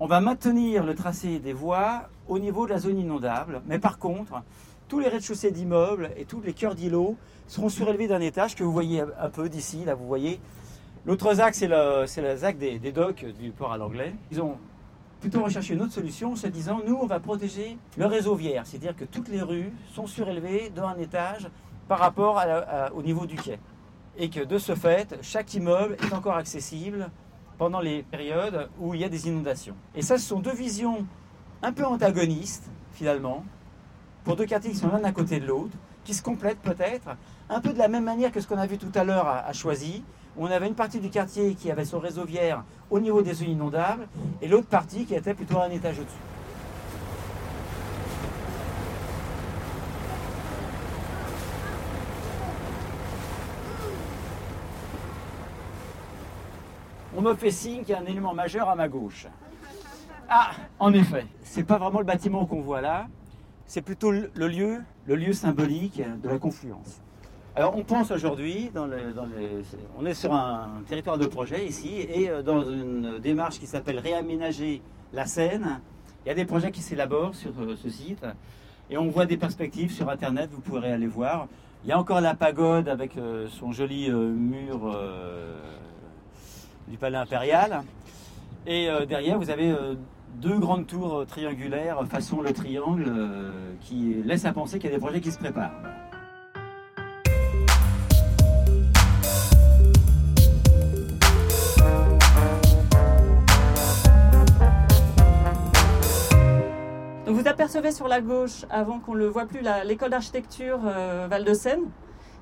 on 0.00 0.06
va 0.06 0.20
maintenir 0.20 0.84
le 0.84 0.94
tracé 0.94 1.38
des 1.38 1.54
voies 1.54 2.10
au 2.28 2.38
niveau 2.38 2.66
de 2.66 2.72
la 2.72 2.78
zone 2.78 2.98
inondable, 2.98 3.62
mais 3.66 3.78
par 3.78 3.98
contre, 3.98 4.42
tous 4.88 4.98
les 4.98 5.08
rez-de-chaussée 5.08 5.50
d'immeubles 5.50 6.10
et 6.18 6.26
tous 6.26 6.42
les 6.42 6.52
cœurs 6.52 6.74
d'îlots 6.74 7.16
seront 7.46 7.68
surélevés 7.68 8.08
d'un 8.08 8.20
étage 8.20 8.54
que 8.54 8.64
vous 8.64 8.72
voyez 8.72 9.02
un 9.20 9.28
peu 9.28 9.48
d'ici. 9.48 9.84
Là, 9.84 9.94
vous 9.94 10.06
voyez 10.06 10.40
L'autre 11.06 11.32
ZAC, 11.32 11.54
c'est 11.54 11.66
le, 11.66 12.04
le 12.04 12.36
ZAC 12.36 12.58
des, 12.58 12.92
docks 12.92 13.24
du 13.24 13.52
port 13.52 13.72
à 13.72 13.78
l'anglais. 13.78 14.14
Ils 14.30 14.42
ont 14.42 14.58
plutôt 15.20 15.42
recherché 15.42 15.72
une 15.72 15.80
autre 15.80 15.94
solution 15.94 16.32
en 16.32 16.36
se 16.36 16.46
disant 16.46 16.80
nous, 16.86 16.94
on 17.00 17.06
va 17.06 17.20
protéger 17.20 17.78
le 17.96 18.04
réseau 18.04 18.34
viaire, 18.34 18.66
c'est-à-dire 18.66 18.94
que 18.94 19.04
toutes 19.04 19.28
les 19.28 19.40
rues 19.40 19.72
sont 19.94 20.06
surélevées 20.06 20.70
d'un 20.70 20.96
étage 20.98 21.48
par 21.88 22.00
rapport 22.00 22.42
au 22.94 23.02
niveau 23.02 23.24
du 23.24 23.36
quai. 23.36 23.58
Et 24.18 24.28
que 24.28 24.44
de 24.44 24.58
ce 24.58 24.74
fait, 24.74 25.18
chaque 25.22 25.54
immeuble 25.54 25.96
est 26.02 26.12
encore 26.12 26.36
accessible 26.36 27.10
pendant 27.56 27.80
les 27.80 28.02
périodes 28.02 28.68
où 28.78 28.92
il 28.92 29.00
y 29.00 29.04
a 29.04 29.08
des 29.08 29.26
inondations. 29.26 29.76
Et 29.94 30.02
ça, 30.02 30.18
ce 30.18 30.26
sont 30.26 30.40
deux 30.40 30.54
visions 30.54 31.06
un 31.62 31.72
peu 31.72 31.86
antagonistes, 31.86 32.70
finalement, 32.92 33.44
pour 34.24 34.36
deux 34.36 34.46
quartiers 34.46 34.70
qui 34.70 34.76
sont 34.76 34.88
l'un 34.88 35.04
à 35.04 35.12
côté 35.12 35.40
de 35.40 35.46
l'autre, 35.46 35.76
qui 36.04 36.12
se 36.12 36.22
complètent 36.22 36.60
peut-être, 36.60 37.16
un 37.48 37.60
peu 37.60 37.72
de 37.72 37.78
la 37.78 37.88
même 37.88 38.04
manière 38.04 38.32
que 38.32 38.40
ce 38.40 38.46
qu'on 38.46 38.58
a 38.58 38.66
vu 38.66 38.76
tout 38.76 38.92
à 38.94 39.04
l'heure 39.04 39.26
à, 39.26 39.46
à 39.46 39.52
Choisy, 39.52 40.02
on 40.36 40.46
avait 40.46 40.68
une 40.68 40.74
partie 40.74 41.00
du 41.00 41.10
quartier 41.10 41.54
qui 41.54 41.70
avait 41.70 41.84
son 41.84 41.98
réseau 41.98 42.24
viaire 42.24 42.64
au 42.90 43.00
niveau 43.00 43.22
des 43.22 43.42
eaux 43.42 43.46
inondables 43.46 44.06
et 44.40 44.48
l'autre 44.48 44.68
partie 44.68 45.04
qui 45.04 45.14
était 45.14 45.34
plutôt 45.34 45.58
un 45.58 45.70
étage 45.70 45.98
au-dessus. 45.98 46.16
On 57.16 57.22
me 57.22 57.34
fait 57.34 57.50
signe 57.50 57.80
qu'il 57.80 57.90
y 57.90 57.94
a 57.94 58.00
un 58.00 58.06
élément 58.06 58.32
majeur 58.32 58.68
à 58.68 58.76
ma 58.76 58.88
gauche. 58.88 59.26
Ah, 60.28 60.52
en 60.78 60.92
effet, 60.92 61.26
c'est 61.42 61.64
pas 61.64 61.76
vraiment 61.76 61.98
le 61.98 62.04
bâtiment 62.04 62.46
qu'on 62.46 62.60
voit 62.60 62.80
là, 62.80 63.08
c'est 63.66 63.82
plutôt 63.82 64.10
le 64.12 64.30
lieu, 64.34 64.80
le 65.06 65.16
lieu 65.16 65.32
symbolique 65.32 66.00
de 66.22 66.28
la 66.28 66.38
confluence. 66.38 67.02
Alors 67.56 67.76
on 67.76 67.82
pense 67.82 68.12
aujourd'hui, 68.12 68.70
on 69.98 70.06
est 70.06 70.14
sur 70.14 70.32
un 70.32 70.68
territoire 70.88 71.18
de 71.18 71.26
projet 71.26 71.66
ici, 71.66 72.06
et 72.08 72.30
euh, 72.30 72.42
dans 72.42 72.62
une 72.62 73.18
démarche 73.18 73.58
qui 73.58 73.66
s'appelle 73.66 73.98
réaménager 73.98 74.82
la 75.12 75.26
Seine, 75.26 75.80
il 76.24 76.28
y 76.28 76.30
a 76.30 76.34
des 76.34 76.44
projets 76.44 76.70
qui 76.70 76.80
s'élaborent 76.80 77.34
sur 77.34 77.50
euh, 77.60 77.74
ce 77.74 77.90
site, 77.90 78.24
et 78.88 78.96
on 78.96 79.08
voit 79.08 79.26
des 79.26 79.36
perspectives 79.36 79.90
sur 79.90 80.08
Internet, 80.08 80.50
vous 80.52 80.60
pourrez 80.60 80.92
aller 80.92 81.08
voir. 81.08 81.48
Il 81.82 81.90
y 81.90 81.92
a 81.92 81.98
encore 81.98 82.20
la 82.20 82.34
pagode 82.34 82.88
avec 82.88 83.16
euh, 83.16 83.48
son 83.48 83.72
joli 83.72 84.08
mur 84.10 84.96
du 86.86 86.96
palais 86.98 87.16
impérial, 87.16 87.82
et 88.64 88.88
derrière 89.08 89.38
vous 89.38 89.50
avez 89.50 89.74
deux 90.36 90.58
grandes 90.58 90.86
tours 90.86 91.26
triangulaires 91.26 92.06
façon 92.06 92.42
le 92.42 92.52
triangle 92.52 93.12
qui 93.80 94.14
laissent 94.24 94.44
à 94.44 94.52
penser 94.52 94.78
qu'il 94.78 94.90
y 94.90 94.92
a 94.92 94.96
des 94.96 95.02
projets 95.02 95.20
qui 95.20 95.32
se 95.32 95.38
préparent. 95.38 95.99
Vous 107.40 107.48
apercevez 107.48 107.90
sur 107.90 108.06
la 108.06 108.20
gauche, 108.20 108.66
avant 108.68 108.98
qu'on 108.98 109.14
ne 109.14 109.20
le 109.20 109.28
voit 109.28 109.46
plus, 109.46 109.60
l'école 109.86 110.10
d'architecture 110.10 110.80
euh, 110.84 111.26
Val-de-Seine, 111.30 111.84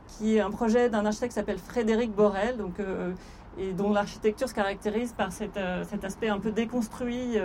qui 0.08 0.36
est 0.36 0.40
un 0.40 0.50
projet 0.50 0.88
d'un 0.88 1.06
architecte 1.06 1.30
qui 1.32 1.36
s'appelle 1.36 1.58
Frédéric 1.58 2.12
Borel, 2.12 2.56
donc, 2.56 2.80
euh, 2.80 3.12
et 3.58 3.72
dont 3.72 3.92
l'architecture 3.92 4.48
se 4.48 4.54
caractérise 4.54 5.12
par 5.12 5.28
euh, 5.56 5.84
cet 5.84 6.04
aspect 6.04 6.28
un 6.28 6.40
peu 6.40 6.50
déconstruit. 6.50 7.36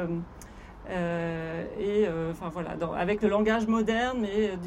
et 0.89 2.07
enfin 2.31 2.49
voilà, 2.51 2.75
avec 2.97 3.21
le 3.21 3.29
langage 3.29 3.67
moderne, 3.67 4.17
mais 4.21 4.57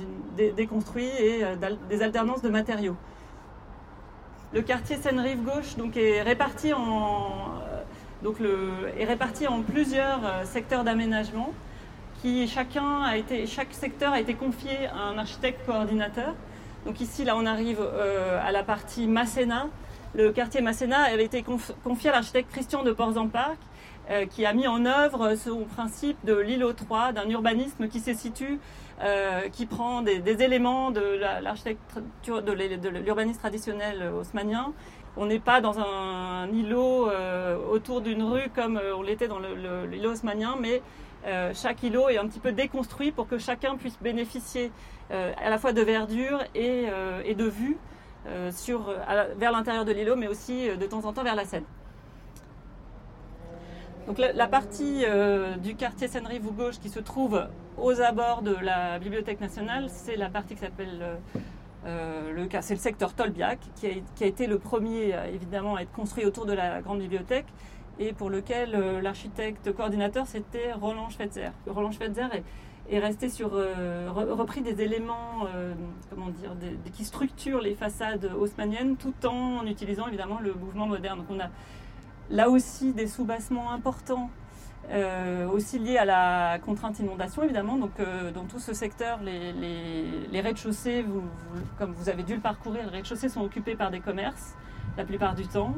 déconstruit 0.52 1.10
et 1.18 1.42
des 1.90 2.02
alternances 2.02 2.42
de 2.42 2.50
matériaux. 2.50 2.96
Le 4.52 4.62
quartier 4.62 4.96
Seine-Rive 4.96 5.42
Gauche 5.42 5.76
donc, 5.76 5.96
est 5.96 6.22
réparti 6.22 6.72
en 6.72 7.62
plusieurs 9.62 10.20
secteurs 10.44 10.84
d'aménagement 10.84 11.52
chaque 13.46 13.72
secteur 13.72 14.12
a 14.12 14.20
été 14.20 14.34
confié 14.34 14.86
à 14.86 14.98
un 14.98 15.18
architecte 15.18 15.64
coordinateur. 15.66 16.34
Donc 16.84 17.00
ici, 17.00 17.24
là, 17.24 17.36
on 17.36 17.46
arrive 17.46 17.80
euh, 17.80 18.40
à 18.46 18.52
la 18.52 18.62
partie 18.62 19.06
Masséna. 19.06 19.68
Le 20.14 20.32
quartier 20.32 20.60
Masséna 20.60 20.98
avait 21.02 21.24
été 21.24 21.42
confié 21.42 22.10
à 22.10 22.12
l'architecte 22.12 22.50
Christian 22.50 22.84
de 22.84 22.92
Ports-en-Parc, 22.92 23.58
euh, 24.10 24.24
qui 24.26 24.46
a 24.46 24.52
mis 24.52 24.66
en 24.66 24.86
œuvre 24.86 25.34
son 25.34 25.64
principe 25.64 26.16
de 26.24 26.34
l'îlot 26.34 26.72
3, 26.72 27.12
d'un 27.12 27.28
urbanisme 27.28 27.88
qui 27.88 28.00
se 28.00 28.14
situe, 28.14 28.58
euh, 29.02 29.48
qui 29.50 29.66
prend 29.66 30.02
des, 30.02 30.20
éléments 30.42 30.90
de 30.90 31.02
l'urbanisme 33.04 33.40
traditionnel 33.40 34.10
haussmanien. 34.18 34.72
On 35.16 35.26
n'est 35.26 35.40
pas 35.40 35.60
dans 35.60 35.78
un, 35.78 36.48
îlot 36.52 37.08
autour 37.70 38.00
d'une 38.00 38.22
rue 38.22 38.48
comme 38.54 38.80
on 38.96 39.02
l'était 39.02 39.28
dans 39.28 39.38
l'îlot 39.38 40.12
haussmanien, 40.12 40.56
mais 40.60 40.82
euh, 41.24 41.52
chaque 41.54 41.82
îlot 41.82 42.08
est 42.08 42.18
un 42.18 42.26
petit 42.26 42.38
peu 42.38 42.52
déconstruit 42.52 43.10
pour 43.10 43.26
que 43.26 43.38
chacun 43.38 43.76
puisse 43.76 43.98
bénéficier 44.00 44.70
euh, 45.10 45.32
à 45.42 45.50
la 45.50 45.58
fois 45.58 45.72
de 45.72 45.82
verdure 45.82 46.42
et, 46.54 46.84
euh, 46.88 47.34
de 47.34 47.44
vue 47.44 47.76
vers 49.36 49.52
l'intérieur 49.52 49.84
de 49.84 49.92
l'îlot, 49.92 50.16
mais 50.16 50.26
aussi 50.26 50.68
de 50.68 50.86
temps 50.86 51.04
en 51.04 51.12
temps 51.12 51.22
vers 51.22 51.36
la 51.36 51.44
Seine. 51.44 51.62
Donc 54.08 54.18
la, 54.18 54.46
partie 54.48 55.04
du 55.62 55.76
quartier 55.76 56.08
Seine-Rive 56.08 56.50
gauche 56.50 56.80
qui 56.80 56.88
se 56.88 56.98
trouve 56.98 57.46
aux 57.78 58.00
abords 58.00 58.42
de 58.42 58.56
la 58.60 58.98
Bibliothèque 58.98 59.40
nationale, 59.40 59.86
c'est 59.90 60.16
la 60.16 60.28
partie 60.28 60.54
qui 60.54 60.62
s'appelle 60.62 61.18
le 61.84 62.48
secteur 62.76 63.14
Tolbiac, 63.14 63.60
qui 63.76 63.86
a, 63.86 63.90
qui 64.16 64.24
a, 64.24 64.26
été 64.26 64.48
le 64.48 64.58
premier 64.58 65.14
évidemment 65.32 65.76
à 65.76 65.82
être 65.82 65.92
construit 65.92 66.24
autour 66.24 66.46
de 66.46 66.52
la 66.52 66.82
grande 66.82 66.98
bibliothèque 66.98 67.46
et 67.98 68.12
pour 68.12 68.30
lequel 68.30 68.74
euh, 68.74 69.00
l'architecte 69.00 69.74
coordinateur 69.74 70.26
c'était 70.26 70.72
Roland 70.72 71.08
Schweitzer. 71.08 71.50
Roland 71.66 71.92
Schweitzer 71.92 72.28
est, 72.90 72.98
resté 72.98 73.28
sur 73.28 73.50
euh, 73.54 74.08
repris 74.10 74.62
des 74.62 74.80
éléments 74.80 75.46
euh, 75.54 75.74
comment 76.10 76.28
dire 76.28 76.52
qui 76.92 77.04
structurent 77.04 77.60
les 77.60 77.74
façades 77.74 78.30
haussmanniennes 78.38 78.96
tout 78.96 79.26
en 79.26 79.66
utilisant 79.66 80.06
évidemment 80.06 80.38
le 80.40 80.54
mouvement 80.54 80.86
moderne. 80.86 81.18
Donc 81.18 81.26
on 81.30 81.40
a 81.40 81.48
là 82.30 82.48
aussi 82.48 82.92
des 82.92 83.06
soubassements 83.06 83.72
importants 83.72 84.30
aussi 85.52 85.80
liés 85.80 85.98
à 85.98 86.04
la 86.04 86.60
contrainte 86.60 87.00
inondation 87.00 87.42
évidemment. 87.42 87.76
Donc 87.76 87.90
dans 88.32 88.44
tout 88.44 88.60
ce 88.60 88.72
secteur, 88.72 89.18
les, 89.20 89.52
les, 89.52 90.40
rez-de-chaussée, 90.40 91.04
comme 91.76 91.90
vous 91.90 92.08
avez 92.08 92.22
dû 92.22 92.36
le 92.36 92.40
parcourir, 92.40 92.84
les 92.84 92.90
rez-de-chaussée 92.98 93.28
sont 93.28 93.42
occupés 93.42 93.74
par 93.74 93.90
des 93.90 93.98
commerces 93.98 94.54
la 94.96 95.04
plupart 95.04 95.34
du 95.34 95.46
temps. 95.46 95.74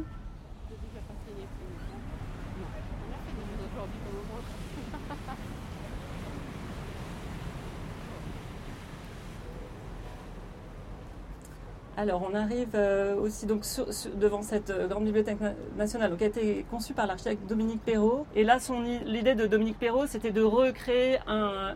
Alors, 12.00 12.22
on 12.30 12.32
arrive 12.32 12.76
euh, 12.76 13.16
aussi 13.16 13.44
donc 13.44 13.64
devant 14.14 14.42
cette 14.42 14.70
euh, 14.70 14.86
grande 14.86 15.02
bibliothèque 15.02 15.38
nationale, 15.76 16.16
qui 16.16 16.22
a 16.22 16.26
été 16.28 16.64
conçue 16.70 16.94
par 16.94 17.08
l'architecte 17.08 17.44
Dominique 17.48 17.84
Perrault. 17.84 18.24
Et 18.36 18.44
là, 18.44 18.58
l'idée 19.04 19.34
de 19.34 19.48
Dominique 19.48 19.80
Perrault, 19.80 20.06
c'était 20.06 20.30
de 20.30 20.40
recréer 20.40 21.18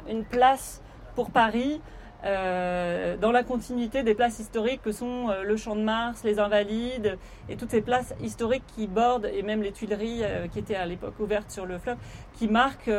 une 0.08 0.22
place 0.22 0.80
pour 1.16 1.32
Paris 1.32 1.80
euh, 2.24 3.16
dans 3.16 3.32
la 3.32 3.42
continuité 3.42 4.04
des 4.04 4.14
places 4.14 4.38
historiques 4.38 4.80
que 4.80 4.92
sont 4.92 5.26
le 5.44 5.56
Champ 5.56 5.74
de 5.74 5.82
Mars, 5.82 6.22
les 6.22 6.38
Invalides 6.38 7.18
et 7.48 7.56
toutes 7.56 7.72
ces 7.72 7.82
places 7.82 8.14
historiques 8.22 8.62
qui 8.76 8.86
bordent, 8.86 9.28
et 9.34 9.42
même 9.42 9.60
les 9.60 9.72
Tuileries 9.72 10.22
qui 10.52 10.60
étaient 10.60 10.76
à 10.76 10.86
l'époque 10.86 11.18
ouvertes 11.18 11.50
sur 11.50 11.66
le 11.66 11.78
fleuve, 11.78 11.98
qui 12.34 12.46
marquent 12.46 12.92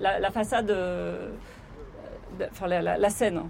la, 0.00 0.30
façade, 0.30 0.74
enfin 2.50 2.68
la 2.68 3.10
Seine. 3.10 3.42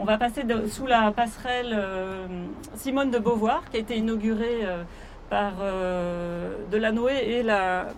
On 0.00 0.04
va 0.04 0.16
passer 0.16 0.46
sous 0.70 0.86
la 0.86 1.12
passerelle 1.12 1.74
euh, 1.78 2.26
Simone 2.74 3.10
de 3.10 3.18
Beauvoir, 3.18 3.62
qui 3.70 3.76
a 3.76 3.80
été 3.80 3.98
inaugurée 3.98 4.60
euh, 4.64 4.82
par 5.28 5.52
euh, 5.60 6.54
Delanoë 6.72 7.12
et 7.12 7.42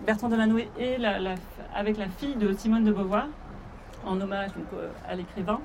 Bertrand 0.05 0.27
Delanoë 0.27 0.67
et 0.77 0.97
avec 1.73 1.97
la 1.97 2.09
fille 2.09 2.35
de 2.35 2.51
Simone 2.51 2.83
de 2.83 2.91
Beauvoir, 2.91 3.27
en 4.05 4.19
hommage 4.19 4.49
à 5.07 5.15
l'écrivain. 5.15 5.61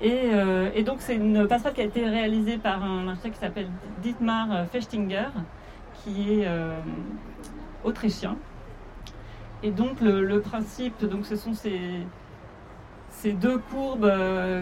Et, 0.00 0.84
donc 0.84 0.98
c'est 1.00 1.16
une 1.16 1.48
passerelle 1.48 1.74
qui 1.74 1.80
a 1.80 1.84
été 1.84 2.08
réalisée 2.08 2.58
par 2.58 2.84
un 2.84 3.08
architecte 3.08 3.34
qui 3.34 3.40
s'appelle 3.40 3.68
Dietmar 4.02 4.66
Fechtinger, 4.70 5.30
qui 6.04 6.42
est 6.42 6.48
autrichien. 7.82 8.36
Et 9.64 9.72
donc 9.72 10.00
le, 10.00 10.40
principe, 10.40 11.04
donc 11.04 11.26
ce 11.26 11.34
sont 11.34 11.54
ces, 11.54 11.80
ces 13.12 13.32
deux 13.32 13.58
courbes 13.58 14.12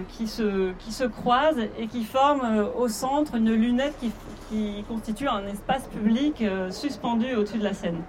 qui, 0.09 0.26
se, 0.26 0.73
qui 0.73 0.92
se 0.92 1.04
croisent 1.04 1.66
et 1.78 1.87
qui 1.87 2.04
forment 2.04 2.69
au 2.76 2.88
centre 2.88 3.37
une 3.37 3.52
lunette 3.52 3.95
qui, 3.99 4.11
qui 4.50 4.85
constitue 4.88 5.28
un 5.28 5.47
espace 5.47 5.87
public 5.87 6.45
suspendu 6.71 7.35
au-dessus 7.35 7.59
de 7.59 7.64
la 7.64 7.75
Seine. 7.75 8.02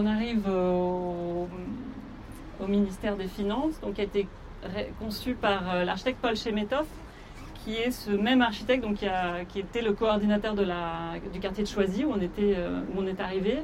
on 0.00 0.06
arrive 0.06 0.48
au, 0.48 1.48
ministère 2.68 3.16
des 3.16 3.26
Finances, 3.26 3.80
donc 3.80 3.94
qui 3.94 4.00
a 4.00 4.04
été 4.04 4.28
conçu 5.00 5.34
par 5.34 5.74
euh, 5.74 5.84
l'architecte 5.84 6.18
Paul 6.20 6.36
Chemetov, 6.36 6.86
qui 7.64 7.76
est 7.76 7.90
ce 7.90 8.10
même 8.10 8.42
architecte 8.42 8.82
donc, 8.82 8.96
qui, 8.96 9.06
a, 9.06 9.44
qui 9.44 9.60
était 9.60 9.82
le 9.82 9.92
coordinateur 9.92 10.54
du 10.54 11.40
quartier 11.40 11.64
de 11.64 11.68
Choisy 11.68 12.04
où 12.04 12.12
on, 12.12 12.20
était, 12.20 12.54
euh, 12.56 12.80
où 12.94 13.00
on 13.00 13.06
est 13.06 13.20
arrivé. 13.20 13.58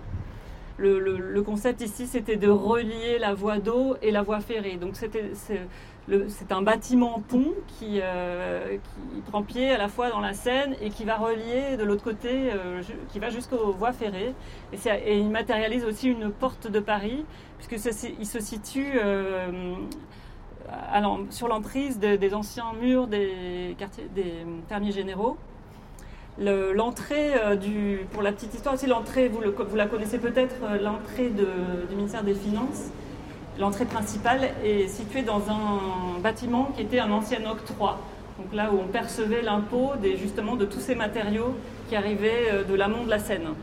Le, 0.79 1.41
concept 1.41 1.81
ici, 1.81 2.07
c'était 2.07 2.37
de 2.37 2.51
relier 2.51 3.19
la 3.19 3.33
voie 3.33 3.59
d'eau 3.59 3.97
et 4.03 4.11
la 4.11 4.21
voie 4.21 4.41
ferrée. 4.41 4.77
Donc 4.77 4.97
c'était 4.97 5.31
c'est 6.29 6.53
un 6.53 6.63
bâtiment 6.63 7.21
pont 7.27 7.53
qui, 7.67 7.99
euh, 8.01 8.77
qui, 9.15 9.21
prend 9.23 9.43
pied 9.43 9.71
à 9.71 9.79
la 9.79 9.89
fois 9.89 10.11
dans 10.11 10.21
la 10.21 10.35
Seine 10.35 10.77
et 10.81 10.91
qui 10.91 11.05
va 11.05 11.17
relier 11.17 11.77
de 11.77 11.83
l'autre 11.83 12.05
côté, 12.05 12.53
euh, 12.53 12.83
qui 13.09 13.19
va 13.19 13.31
jusqu'aux 13.31 13.73
voies 13.73 13.93
ferrées. 13.93 14.35
Et, 14.73 15.19
il 15.19 15.31
matérialise 15.31 15.85
aussi 15.85 16.09
une 16.09 16.31
porte 16.31 16.71
de 16.71 16.79
Paris, 16.79 17.25
puisque 17.59 17.93
il 18.21 18.27
se 18.27 18.41
situe 18.41 19.01
sur 21.31 21.49
l'emprise 21.49 21.99
des 21.99 22.35
anciens 22.35 22.73
murs 22.81 23.07
des, 23.07 23.75
quartiers, 23.79 24.09
des 24.15 24.33
fermiers 24.69 24.93
généraux. 24.93 25.37
L'entrée 26.39 27.33
du, 27.61 28.01
pour 28.13 28.23
la 28.23 28.33
petite 28.33 28.55
histoire 28.55 28.75
aussi, 28.75 28.87
l'entrée, 28.87 29.29
vous, 29.29 29.41
la 29.75 29.87
connaissez 29.87 30.19
peut-être, 30.19 30.57
l'entrée 30.83 31.31
du 31.31 31.97
ministère 31.97 32.23
des 32.23 32.35
Finances 32.35 32.91
L'entrée 33.59 33.87
principale 33.87 34.51
est 34.63 34.87
située 34.87 35.23
dans 35.23 35.41
un 35.49 36.21
bâtiment 36.21 36.71
qui 36.77 36.83
était 36.83 36.99
un 36.99 37.11
ancien 37.11 37.39
octroi, 37.51 37.99
donc 38.39 38.53
là 38.53 38.71
où 38.71 38.79
on 38.79 38.87
percevait 38.87 39.41
l'impôt 39.41 39.93
justement 40.21 40.57
de 40.57 40.67
tous 40.67 40.81
ces 40.81 40.95
matériaux 40.95 41.55
qui 41.89 41.97
arrivaient 41.97 42.51
euh, 42.53 42.65
de 42.65 42.75
l'amont 42.75 43.05
de 43.05 43.11
la 43.11 43.19
Seine. 43.19 43.55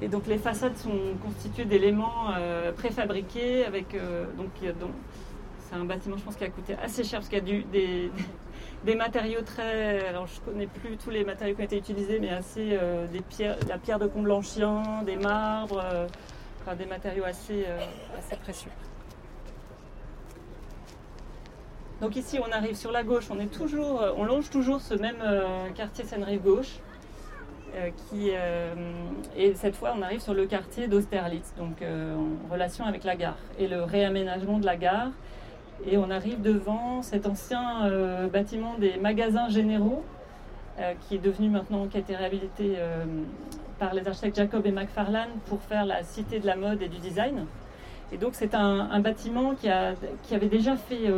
Et 0.00 0.08
donc 0.08 0.26
les 0.26 0.38
façades 0.38 0.76
sont 0.76 1.16
constituées 1.22 1.64
d'éléments 1.64 2.32
euh, 2.36 2.72
préfabriqués 2.72 3.64
avec 3.64 3.94
euh, 3.94 4.26
donc 4.36 4.50
c'est 5.68 5.74
un 5.74 5.84
bâtiment 5.84 6.16
je 6.16 6.22
pense 6.22 6.36
qui 6.36 6.44
a 6.44 6.50
coûté 6.50 6.74
assez 6.82 7.04
cher 7.04 7.20
parce 7.20 7.28
qu'il 7.28 7.38
y 7.38 7.40
a 7.40 8.10
des, 8.84 8.94
matériaux 8.94 9.42
très. 9.42 10.06
Alors, 10.06 10.26
je 10.26 10.40
connais 10.40 10.66
plus 10.66 10.96
tous 10.96 11.10
les 11.10 11.24
matériaux 11.24 11.54
qui 11.54 11.60
ont 11.60 11.64
été 11.64 11.76
utilisés, 11.76 12.18
mais 12.20 12.30
assez. 12.30 12.70
Euh, 12.72 13.06
des 13.06 13.20
pierres, 13.20 13.56
la 13.68 13.76
pierre 13.76 13.98
de 13.98 14.06
Comblanchien, 14.06 15.02
des 15.04 15.16
marbres, 15.16 15.82
euh, 15.84 16.06
des 16.74 16.86
matériaux 16.86 17.24
assez, 17.24 17.66
assez 18.18 18.36
précieux. 18.36 18.70
Donc 22.00 22.14
ici, 22.16 22.38
on 22.38 22.52
arrive 22.52 22.76
sur 22.76 22.92
la 22.92 23.02
gauche, 23.02 23.26
on 23.30 23.40
est 23.40 23.52
toujours, 23.52 24.04
on 24.16 24.24
longe 24.24 24.50
toujours 24.50 24.80
ce 24.80 24.94
même 24.94 25.16
quartier 25.74 26.04
Seine-Rive 26.04 26.42
gauche, 26.42 26.78
qui, 27.96 28.30
et 29.36 29.54
cette 29.54 29.76
fois, 29.76 29.94
on 29.96 30.02
arrive 30.02 30.20
sur 30.20 30.34
le 30.34 30.46
quartier 30.46 30.88
d'Austerlitz, 30.88 31.54
donc 31.56 31.82
en 31.82 32.52
relation 32.52 32.84
avec 32.84 33.04
la 33.04 33.16
gare 33.16 33.36
et 33.58 33.68
le 33.68 33.82
réaménagement 33.82 34.58
de 34.58 34.66
la 34.66 34.76
gare 34.76 35.10
et 35.86 35.96
on 35.96 36.10
arrive 36.10 36.40
devant 36.40 37.02
cet 37.02 37.26
ancien 37.26 37.86
euh, 37.86 38.28
bâtiment 38.28 38.74
des 38.78 38.96
magasins 38.96 39.48
généraux, 39.48 40.04
euh, 40.78 40.94
qui 41.00 41.16
est 41.16 41.24
devenu 41.24 41.48
maintenant, 41.48 41.86
qui 41.86 41.96
a 41.96 42.00
été 42.00 42.16
réhabilité 42.16 42.74
euh, 42.76 43.04
par 43.78 43.94
les 43.94 44.06
architectes 44.06 44.36
Jacob 44.36 44.66
et 44.66 44.72
McFarlane 44.72 45.30
pour 45.46 45.60
faire 45.62 45.84
la 45.86 46.02
cité 46.02 46.40
de 46.40 46.46
la 46.46 46.56
mode 46.56 46.82
et 46.82 46.88
du 46.88 46.98
design. 46.98 47.46
Et 48.12 48.16
donc 48.16 48.30
c'est 48.32 48.54
un, 48.54 49.00
bâtiment 49.00 49.54
qui, 49.54 49.68
a, 49.68 49.94
qui, 50.22 50.34
avait 50.34 50.48
déjà 50.48 50.76
fait 50.76 51.12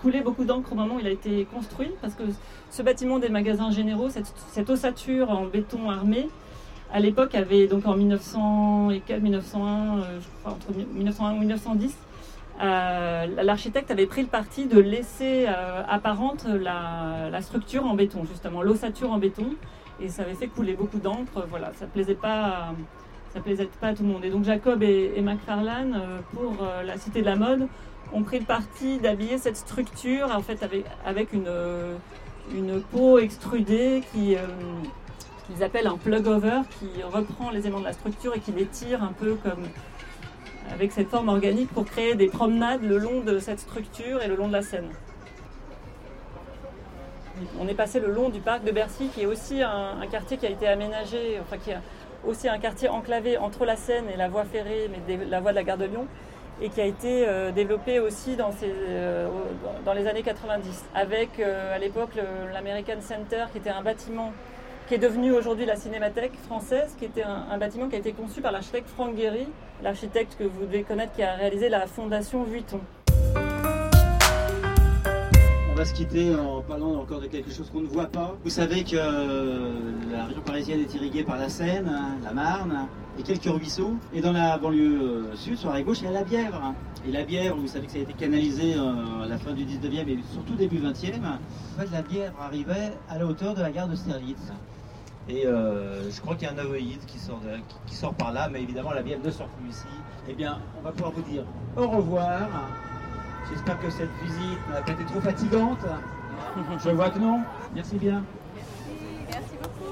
couler 0.00 0.20
beaucoup 0.20 0.44
d'encre 0.44 0.72
au 0.72 0.76
moment 0.76 0.94
où 0.94 1.00
il 1.00 1.06
a 1.06 1.10
été 1.10 1.44
construit, 1.46 1.90
parce 2.00 2.14
que 2.14 2.22
ce 2.70 2.82
bâtiment 2.82 3.18
des 3.18 3.28
magasins 3.28 3.72
généraux, 3.72 4.08
cette, 4.08 4.32
cette 4.50 4.70
ossature 4.70 5.30
en 5.30 5.46
béton 5.46 5.90
armé, 5.90 6.28
à 6.92 7.00
l'époque 7.00 7.34
avait 7.34 7.66
donc 7.66 7.86
en 7.86 7.96
1900 7.96 8.90
et 8.90 9.02
1901, 9.08 10.02
je 10.20 10.40
crois 10.40 10.52
entre 10.52 10.72
1901 10.94 11.32
et 11.34 11.38
1910, 11.40 11.96
euh, 12.60 13.26
l'architecte 13.42 13.90
avait 13.90 14.06
pris 14.06 14.22
le 14.22 14.28
parti 14.28 14.66
de 14.66 14.78
laisser 14.78 15.46
euh, 15.48 15.82
apparente 15.88 16.44
la, 16.46 17.40
structure 17.40 17.86
en 17.86 17.94
béton, 17.94 18.24
justement, 18.24 18.62
l'ossature 18.62 19.10
en 19.10 19.18
béton, 19.18 19.46
et 20.00 20.08
ça 20.08 20.22
avait 20.22 20.34
fait 20.34 20.48
couler 20.48 20.74
beaucoup 20.74 20.98
d'encre. 20.98 21.46
Voilà, 21.48 21.72
ça 21.74 21.86
plaisait 21.86 22.14
pas, 22.14 22.74
ça 23.32 23.40
plaisait 23.40 23.68
pas 23.80 23.88
à 23.88 23.94
tout 23.94 24.02
le 24.02 24.08
monde. 24.08 24.24
Et 24.24 24.30
donc 24.30 24.44
Jacob 24.44 24.82
et, 24.82 25.20
McFarlane, 25.20 25.94
euh, 25.94 26.18
pour 26.34 26.66
la 26.84 26.96
Cité 26.98 27.20
de 27.20 27.26
la 27.26 27.36
mode, 27.36 27.66
ont 28.12 28.22
pris 28.22 28.38
le 28.38 28.44
parti 28.44 28.98
d'habiller 28.98 29.38
cette 29.38 29.56
structure 29.56 30.30
en 30.34 30.42
fait 30.42 30.62
avec, 31.04 31.32
une, 31.32 31.48
une 32.54 32.82
peau 32.82 33.18
extrudée 33.18 34.02
qui 34.12 34.36
qu'ils 35.46 35.64
appellent 35.64 35.86
un 35.86 35.96
plug-over, 35.96 36.60
qui 36.78 37.02
reprend 37.02 37.50
les 37.50 37.60
éléments 37.60 37.80
de 37.80 37.84
la 37.84 37.92
structure 37.92 38.34
et 38.34 38.40
qui 38.40 38.52
les 38.52 38.66
tire 38.66 39.02
un 39.02 39.12
peu 39.12 39.34
comme 39.42 39.64
avec 40.72 40.92
cette 40.92 41.08
forme 41.08 41.28
organique 41.28 41.68
pour 41.70 41.84
créer 41.84 42.14
des 42.14 42.28
promenades 42.28 42.82
le 42.82 42.98
long 42.98 43.20
de 43.20 43.38
cette 43.38 43.60
structure 43.60 44.22
et 44.22 44.28
le 44.28 44.36
long 44.36 44.48
de 44.48 44.52
la 44.52 44.62
Seine. 44.62 44.88
On 47.58 47.66
est 47.66 47.74
passé 47.74 47.98
le 47.98 48.12
long 48.12 48.28
du 48.28 48.40
parc 48.40 48.64
de 48.64 48.70
Bercy, 48.70 49.08
qui 49.08 49.22
est 49.22 49.26
aussi 49.26 49.62
un, 49.62 50.06
quartier 50.10 50.36
qui 50.36 50.46
a 50.46 50.50
été 50.50 50.68
aménagé, 50.68 51.38
enfin 51.40 51.56
qui 51.58 51.70
est 51.70 51.78
aussi 52.26 52.48
un 52.48 52.58
quartier 52.58 52.88
enclavé 52.88 53.38
entre 53.38 53.64
la 53.64 53.76
Seine 53.76 54.04
et 54.12 54.16
la 54.16 54.28
voie 54.28 54.44
ferrée, 54.44 54.90
mais 54.90 55.16
la 55.28 55.40
voie 55.40 55.50
de 55.50 55.56
la 55.56 55.64
gare 55.64 55.78
de 55.78 55.84
Lyon, 55.84 56.06
et 56.60 56.68
qui 56.68 56.80
a 56.80 56.84
été 56.84 57.26
euh, 57.26 57.50
développé 57.50 57.98
aussi 57.98 58.36
dans, 58.36 58.50
euh, 58.62 59.28
les 59.94 60.06
années 60.06 60.22
90, 60.22 60.84
avec 60.94 61.40
euh, 61.40 61.74
à 61.74 61.78
l'époque 61.78 62.10
l'American 62.52 63.00
Center, 63.00 63.46
qui 63.50 63.58
était 63.58 63.70
un 63.70 63.82
bâtiment 63.82 64.32
qui 64.88 64.94
est 64.94 64.98
devenu 64.98 65.32
aujourd'hui 65.32 65.64
la 65.64 65.76
Cinémathèque 65.76 66.36
française, 66.46 66.94
qui 66.98 67.04
était 67.04 67.22
un, 67.22 67.56
bâtiment 67.58 67.88
qui 67.88 67.94
a 67.94 67.98
été 67.98 68.12
conçu 68.12 68.40
par 68.40 68.52
l'architecte 68.52 68.88
Franck 68.90 69.14
Guéry, 69.14 69.46
l'architecte 69.82 70.36
que 70.38 70.44
vous 70.44 70.66
devez 70.66 70.82
connaître 70.82 71.12
qui 71.14 71.22
a 71.22 71.34
réalisé 71.34 71.68
la 71.68 71.86
fondation 71.86 72.42
Vuitton. 72.42 72.80
On 75.72 75.74
va 75.74 75.86
se 75.86 75.94
quitter 75.94 76.34
en 76.34 76.60
parlant 76.60 76.96
encore 76.96 77.22
de 77.22 77.28
quelque 77.28 77.50
chose 77.50 77.70
qu'on 77.70 77.80
ne 77.80 77.86
voit 77.86 78.06
pas. 78.06 78.36
Vous 78.44 78.50
savez 78.50 78.84
que 78.84 78.94
euh, 78.94 79.72
la 80.12 80.26
région 80.26 80.42
parisienne 80.42 80.80
est 80.80 80.94
irriguée 80.94 81.24
par 81.24 81.38
la 81.38 81.48
Seine, 81.48 81.90
la 82.22 82.32
Marne 82.34 82.88
et 83.18 83.22
quelques 83.22 83.46
ruisseaux. 83.46 83.94
Et 84.12 84.20
dans 84.20 84.32
la 84.32 84.58
banlieue 84.58 85.00
euh, 85.00 85.34
sud, 85.34 85.56
sur 85.56 85.72
la 85.72 85.80
gauche, 85.80 86.00
il 86.02 86.04
y 86.04 86.08
a 86.08 86.10
la 86.10 86.24
Bièvre. 86.24 86.74
Et 87.08 87.10
la 87.10 87.22
Bièvre, 87.22 87.56
vous 87.56 87.68
savez 87.68 87.86
que 87.86 87.92
ça 87.92 87.98
a 87.98 88.02
été 88.02 88.12
canalisé 88.12 88.74
euh, 88.76 89.24
à 89.24 89.26
la 89.26 89.38
fin 89.38 89.54
du 89.54 89.64
19e 89.64 90.08
et 90.08 90.18
surtout 90.30 90.56
début 90.56 90.76
20e. 90.76 91.14
En 91.24 91.80
fait, 91.80 91.90
la 91.90 92.02
Bièvre 92.02 92.38
arrivait 92.38 92.92
à 93.08 93.18
la 93.18 93.24
hauteur 93.24 93.54
de 93.54 93.62
la 93.62 93.70
gare 93.70 93.88
de 93.88 93.96
Sterlitz. 93.96 94.52
Et 95.30 95.44
je 95.44 96.20
crois 96.20 96.34
qu'il 96.34 96.48
y 96.48 96.50
a 96.50 96.52
un 96.52 96.58
ovoïde 96.58 97.04
qui 97.06 97.16
sort, 97.16 97.40
qui 97.86 97.94
sort 97.94 98.12
par 98.12 98.32
là, 98.32 98.48
mais 98.52 98.60
évidemment 98.60 98.90
la 98.90 99.02
bière 99.02 99.20
ne 99.24 99.30
sort 99.30 99.46
plus 99.46 99.70
ici. 99.70 99.86
Eh 100.28 100.34
bien, 100.34 100.58
on 100.78 100.82
va 100.82 100.90
pouvoir 100.90 101.12
vous 101.12 101.22
dire 101.22 101.44
au 101.76 101.86
revoir. 101.86 102.48
J'espère 103.50 103.78
que 103.80 103.90
cette 103.90 104.10
visite 104.22 104.58
n'a 104.70 104.80
pas 104.80 104.92
été 104.92 105.04
trop 105.04 105.20
fatigante. 105.20 105.78
Je 106.84 106.90
vois 106.90 107.10
que 107.10 107.18
non. 107.18 107.40
Merci 107.74 107.96
bien. 107.96 108.22
Merci 109.30 109.54
beaucoup. 109.60 109.82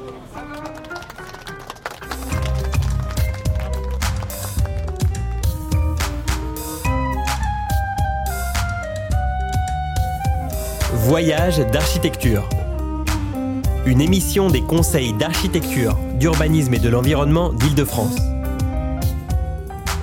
Voyage 10.93 11.59
d'architecture 11.73 12.49
une 13.87 14.01
émission 14.01 14.51
des 14.51 14.61
conseils 14.61 15.13
d'architecture, 15.15 15.97
d'urbanisme 16.15 16.75
et 16.75 16.79
de 16.79 16.89
l'environnement 16.89 17.53
d'Île-de-France. 17.53 18.17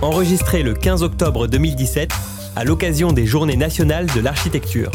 Enregistrée 0.02 0.64
le 0.64 0.74
15 0.74 1.04
octobre 1.04 1.48
2017 1.48 2.10
à 2.58 2.64
l'occasion 2.64 3.14
des 3.14 3.28
Journées 3.28 3.56
nationales 3.56 4.08
de 4.08 4.20
l'architecture. 4.20 4.90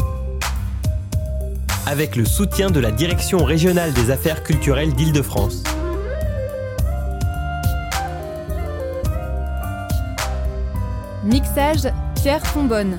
Avec 1.85 2.17
le 2.17 2.25
soutien 2.25 2.69
de 2.69 2.81
la 2.81 2.91
Direction 2.91 3.45
régionale 3.45 3.93
des 3.93 4.11
affaires 4.11 4.43
culturelles 4.43 4.93
d'Île-de-France. 4.93 5.63
Mixage 11.23 11.87
Pierre 12.15 12.45
Fombonne. 12.45 12.97